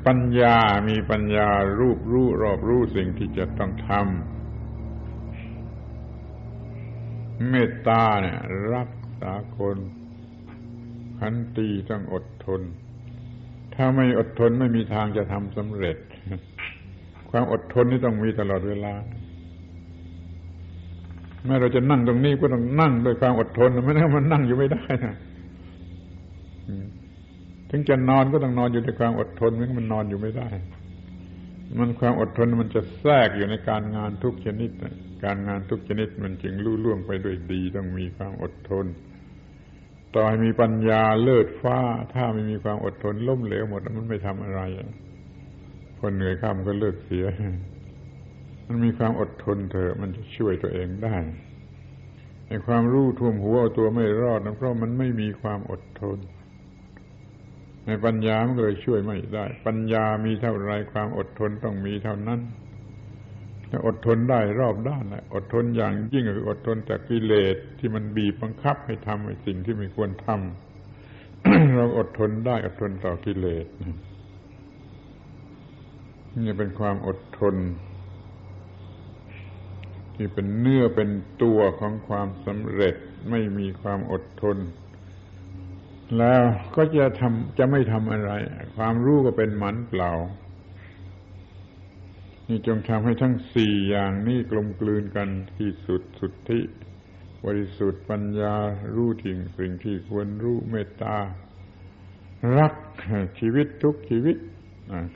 [0.06, 0.56] ปัญญา
[0.88, 1.48] มีปัญญา
[1.78, 3.98] รูปรู้รอบรู้สิ่งที่จะต้องทำ
[7.48, 8.38] เมตตาเนี่ย
[8.74, 8.90] รัก
[9.20, 9.78] ษาคน
[11.18, 12.62] ขันตีต้องอดทน
[13.76, 15.96] ถ้าไม่อดทนไม่มีทางจะทำสำเร็จ
[17.30, 18.94] ความอดทนนี่ต้องมีตลอดเวลา
[21.44, 25.14] แม้เราจะนั่งตรงนี้ก็ต้องนั่งด้วยความอดทนไม่งั้นมันนั่งอยู่ไม่ได้นะ
[27.70, 30.48] ถึงจะนอนก็ต้องนอนอยู่ในความอดทนไม่งั้นมันนอนอยู่ไม่ได้
[31.78, 34.70] มันความอดทนมันจะแทรกอยู่ในการงานทุกชนิด
[35.24, 38.86] การงานทุกชนิดมันจึงลุ่ล่วงไปด้วยดี ต้องมีความอดทน
[40.14, 41.78] ต่อให้มีปัญญาเลิศฟ้า
[42.14, 44.60] ถ้าไม่มีความอดทนล้มเหลวหมดมันไม่ทำอะไร
[46.00, 47.26] คนเหนื่อยข้ามก็เลิกเสีย
[48.66, 51.16] มันมีความอดทนเถอะมันจะช่วยตัวเองได้
[52.48, 56.18] ในความรู้ท่วมหัวเอาตัวไม่รอดนะเพราะมันไม่มีความอดทน
[57.86, 62.40] ในปัญญามันก็เลยช่วยไม่ได้ ปัญญามีเท่าไรความอดทนต้องมีเท่านั้น
[63.86, 65.04] อดทนได้รอบด้าน
[65.34, 73.66] อดทนอย่างยิ่งคืออดทนจากกิเลสที่มันบีบบังคับให้ทำในสิ่งที่ไม่ควรทำเราอดทนได้อดทนต่อกิเลส
[76.44, 77.54] นี่เป็นความอดทน
[80.14, 81.10] ที่เป็นเนื้อเป็น
[81.42, 82.94] ตัวของความสำเร็จ
[83.30, 84.56] ไม่มีความอดทน
[86.18, 86.42] แล้ว
[86.76, 88.30] ก็จะทำจะไม่ทำอะไร
[88.76, 90.12] ความรู้ก็เป็นหมันเปล่า
[92.48, 95.28] นี่จงทำให้ทั้งสี่อย่างนี้กลมกลืนกัน
[95.58, 96.62] ที่สุดสุดที่
[97.44, 98.54] บริสุทธิ์ปัญญา
[98.94, 101.16] รู้จริงสิ่งที่ควรรู้เมตตา
[102.56, 102.74] รัก
[103.38, 104.36] ชีวิตทุกชีวิต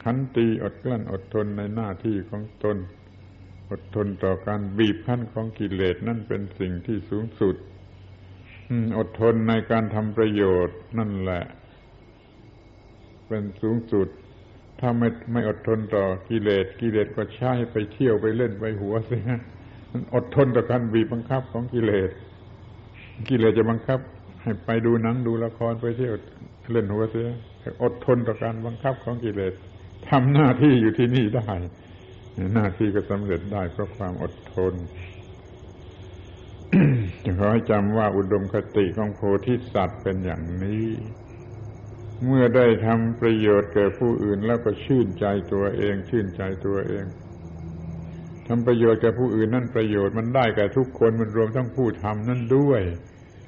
[0.03, 2.77] ขันตีอดกลั้นอดทนในหน้าที่ของตน
[3.71, 7.57] อดทนต่อการบีบคั้นของกิเลสนั่นเป็นสิ่งที่สูงสุด
[8.99, 11.45] อดทนในการทำประโยชน์นั่นแหละ
[13.29, 14.09] เป็นสูงสุด
[14.81, 19.41] ถ้าไม่ไม่อดทนต่อกิเลสกิเลสก็ใช้ไปเที่ยวไปเล่นไปหัวเสิฮะ
[19.93, 22.11] มันอดทนต่อการบีบบังคับของกิเลส
[23.29, 23.99] กิเลสจะบังคับ
[24.43, 26.15] ให้ไปดูหนังดูละครไปเที่ยว
[26.73, 27.29] เล่นหัวเสีย
[27.83, 29.53] อดทนต่อการบังคับของกิเลส
[30.09, 31.51] ทำหน้าที่อยู่ที่นี่ได้
[32.55, 34.75] หน้าที่ก็สำเร็จได้เพราะความอดทน
[37.25, 40.87] จะขอให้จำว่าอุดมคติของโพธิสัตว์เป็นอย่างนี้
[42.25, 47.05] เมื่อได้ทำประโยชน์แก่ผู้อื่นแล้วก็ชื่นใจตัวเอง ชื่นใจตัวเอง
[48.47, 52.83] ทำประโยชน์แก่ผู้อื่นนั่นประโยชน์มันได้แก่ทุกคนมันรวมทั้งผู้ทำนั่นด้วย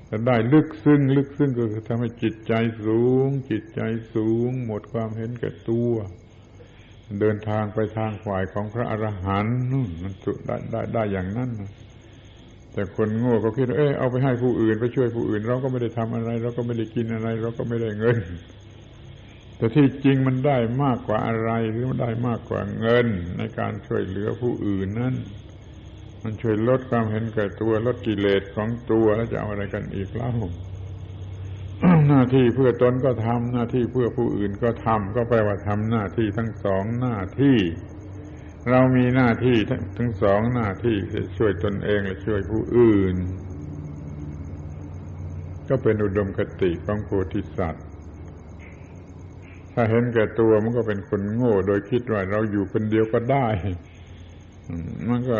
[0.07, 2.53] แต่ได้ลึกซึ้งลึกซึ้งก็คือทำให้จิตใจ
[2.85, 3.81] สูง จิตใจ
[4.15, 5.93] สูง หมดความเห็นแก่ตัว
[7.21, 10.13] เดินทางไปทางฝ่ายของพระอรหันต์นู่นมัน
[10.47, 11.51] ได้ได้ได้อย่างนั้น
[12.73, 18.17] แต่คนโง่ก็คิดเออเอาไปให้ผู้อื่นไปช่วยผู้อื่น เราก็ไม่ได้ทำอะไร เราก็ไม่ได้กินอะไร เราก็ไม่ได้เงิน
[19.61, 23.07] แต่ที่จริงมันได้มากกว่าอะไรหรือมันได้มากกว่าเงิน
[23.39, 25.15] ในการช่วยเหลือผู้อื่นนั้น
[26.23, 30.33] มันช่วยลดความเห็นแก่ตัวลดกิเลสของตัวแล้วจะเอาอะไรกันอีกเล่า
[32.09, 37.59] หน้าที่เพื่อตนก็ทำหน้าที่เพื่อผู้อื่นก็ทำก็แปลว่าทำหน้าที่ทั้งสองหน้าที่
[38.71, 39.57] เรามีหน้าที่
[39.99, 40.97] ทั้งสองหน้าที่
[41.39, 43.17] ช่วยตนเองและช่วยผู้อื่น
[45.69, 47.90] ก็เป็นอุดมคติของโพธิสัตว์
[49.81, 53.47] ถ้าเห็นแก่ตัวมันก็เป็นคนโง่ โดยคิดว่าเราอยู่คนเดียวก็ได้
[55.09, 55.39] มันก็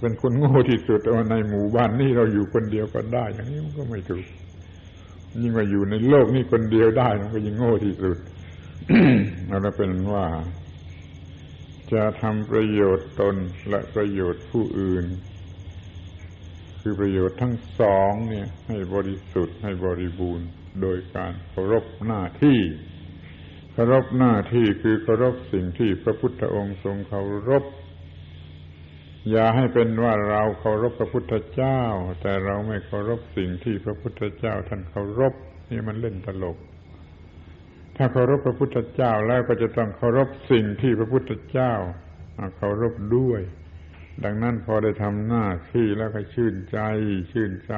[0.00, 4.24] เป็นคนโง่ที่สุดแต่ว่าในหมู่บ้านนี่เราอยู่คนเดียวก็ได้ อย่างนี้มันก็ไม่ถูก
[5.40, 8.16] ยิ่งว่าอยู่ในโลกนี้คนเดียวได้มันก็ยิ่งโง่ที่สุด
[9.48, 10.26] เราเป็นว่า
[11.92, 13.36] จะทำประโยชน์ตน
[13.68, 15.04] และประโยชน์ผู้อื่น
[16.80, 20.48] คือประโยชน์ทั้งสองเนี่ย ให้บริสุทธิ์ให้บริบูรณ์
[20.80, 22.60] โดยการเคารพหน้าที่
[23.76, 27.64] เคารพหน้าที่คือเคารพสิ่งที่พระพุทธองค์ทรงเคารพ
[29.30, 31.80] อย่าให้เป็นว่าเราเคารพพระพุทธเจ้า
[32.22, 35.34] แต่เราไม่เคารพสิ่งที่พระพุทธเจ้าท่านเคารพ
[35.70, 36.58] นี่มันเล่นตลก
[37.96, 41.72] ถ้าเคารพพระพุทธเจ้าแล้วก็จะต้องเคารพสิ่งที่พระพุทธเจ้า
[42.56, 43.40] เคารพด้วย
[44.24, 46.80] ดังนั้นพอได้ทำหน้าที่แล้วก็ชื่นใจ
[47.32, 47.74] ชื่นใจ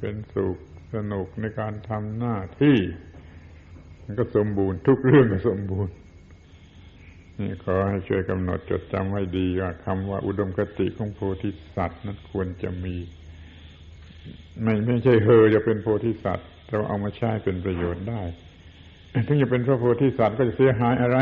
[0.00, 0.56] เป็นสุข
[0.94, 2.78] สนุกในการทำหน้าที่
[4.06, 5.94] มันก็สมบูรณ์ ทุกเรื่องก็สมบูรณ์
[7.38, 12.96] นี่ขอให้ช่วยกำหนดจดจำไว้ดีว่าคำว่าอุดมคติของโพธิสัตว์นั้นควรจะมี
[14.62, 18.22] ไม่ไม่ใช่เฮอจะเป็นโพธิสัตว์ เราเอามาใช้เป็นประโยชน์ได้
[19.26, 21.16] ถึงจะเป็นพระโพธิสัตว์ก็จะเสียหายอะไร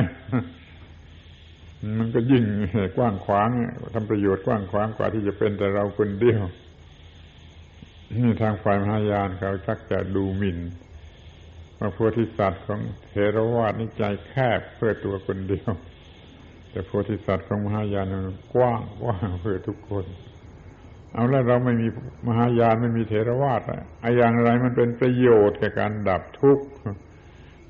[1.98, 2.44] มันก็ยิ่ง
[2.96, 3.48] กว้างขวาง
[3.94, 6.42] ทำประโยชน์กว้างขวางกว่าที่จะเป็นแต่เราคนเดียว
[8.14, 10.58] นี่ทางฝ่ายมหายานเขาชักจะดูหมิ่น
[11.78, 15.72] พระโพธิสัตว์ของเทรวาสนี่ใจแคบเพื่อตัวคนเดียว
[16.70, 18.06] แต่โพธิสัตว์ของมหายาน
[18.54, 20.04] กว้างกว้างเพื่อทุกคน
[21.12, 21.88] เอาแล้วเราไม่มี
[22.28, 23.82] มหายานไม่มีเทรวาสอะ
[24.16, 26.66] อย่างไรมันเป็นประโยชน์แก่การดับทุกข์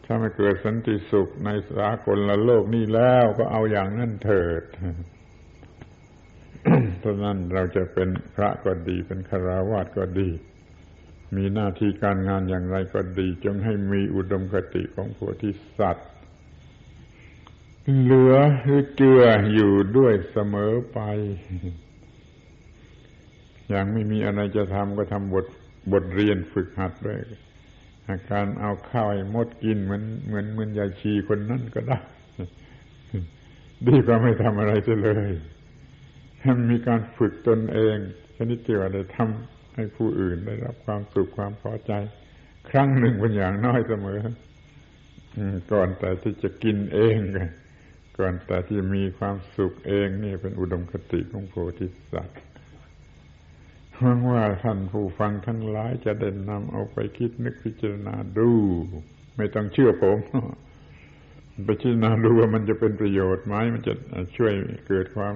[0.04, 4.62] ถ้าไม่เกิดสันติสุขในสากลละโลกนี้แล้วก็เอาอย่างนั้นเถิด
[7.00, 10.28] เพราะนั้นเราจะเป็นพระก็ดีเป็นคารวาสก็ดี
[11.36, 16.08] มีหน้าที่การงานอย่างไรก็ดี จงให้มีอุดมคติของโพธิสัตว์
[18.02, 19.22] เหลือหรือเจือ
[19.54, 21.00] อยู่ด้วยเสมอไป
[23.68, 25.46] อย่างไม่มีอะไรจะทำก็ทำบท
[25.92, 27.18] บทเรียนฝึกหัดด้วย
[28.08, 31.98] อาการเอาข้าวให้มดกินเหมือนเหมือนเหมือนยาชีคนนั้นก็ได้
[33.86, 34.72] ดีกว่าไม่ทำอะไร
[35.02, 35.32] เลย
[36.40, 37.96] ให้มีการฝึกตนเอง
[38.36, 41.92] ชนิดที่ว่าได้ทำ ให้ผู้อื่นได้รับความสุขความพอใจ
[42.70, 44.18] ครั้งหนึ่งเป็นอย่างน้อยเสมอ
[45.72, 47.16] ก่อนแต่ที่จะกินเอง
[48.18, 52.38] ก่อนแต่ที่มีความสุขเองนี่เป็นอุดมคติของโพธิสัตว์
[53.98, 58.50] หวังว่าท่านผู้ฟังทั้งหลายจะเด่นนำเอาไปคิดนึกพิจารณาดู
[59.36, 60.18] ไม่ต้องเชื่อผม
[61.64, 63.94] ไปพิจารณาดูว่ามันจะเป็นประโยชน์ไหมมันจะ
[64.36, 64.52] ช่วย
[64.88, 65.34] เกิดความ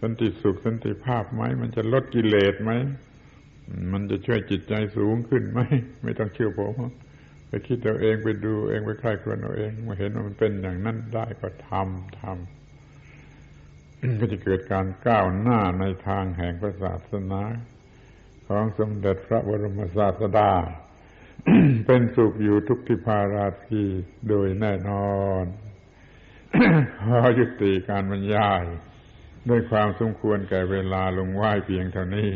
[0.00, 2.72] สันติสุขสันติภาพไหมมันจะลดกิเลสไหม
[3.92, 5.60] มันจะช่วยจิตใจสูงขึ้นไหม
[6.02, 6.74] ไม่ต้องเชื่อผม
[7.48, 17.42] ไปคิดเอาเองไปดูเองไปใคร่ครวญเอาเองมาเห็นว่ามันเป็นอย่างนั้นได้ก็ทำทำก็จะเกิดการก้าวหน้าในทางแห่งพระศาสนา
[18.48, 20.52] ของสมเด็จพระบรมศาสดา
[21.86, 23.84] เป็นสุขอยู่ทุกทิพาราที
[24.28, 25.44] โดยแน่นอน
[27.00, 28.64] ขอยุติการบรรยาย
[29.48, 32.30] ด้วยความสมควรแก่เวลาลงไหวเพียงเท่านี้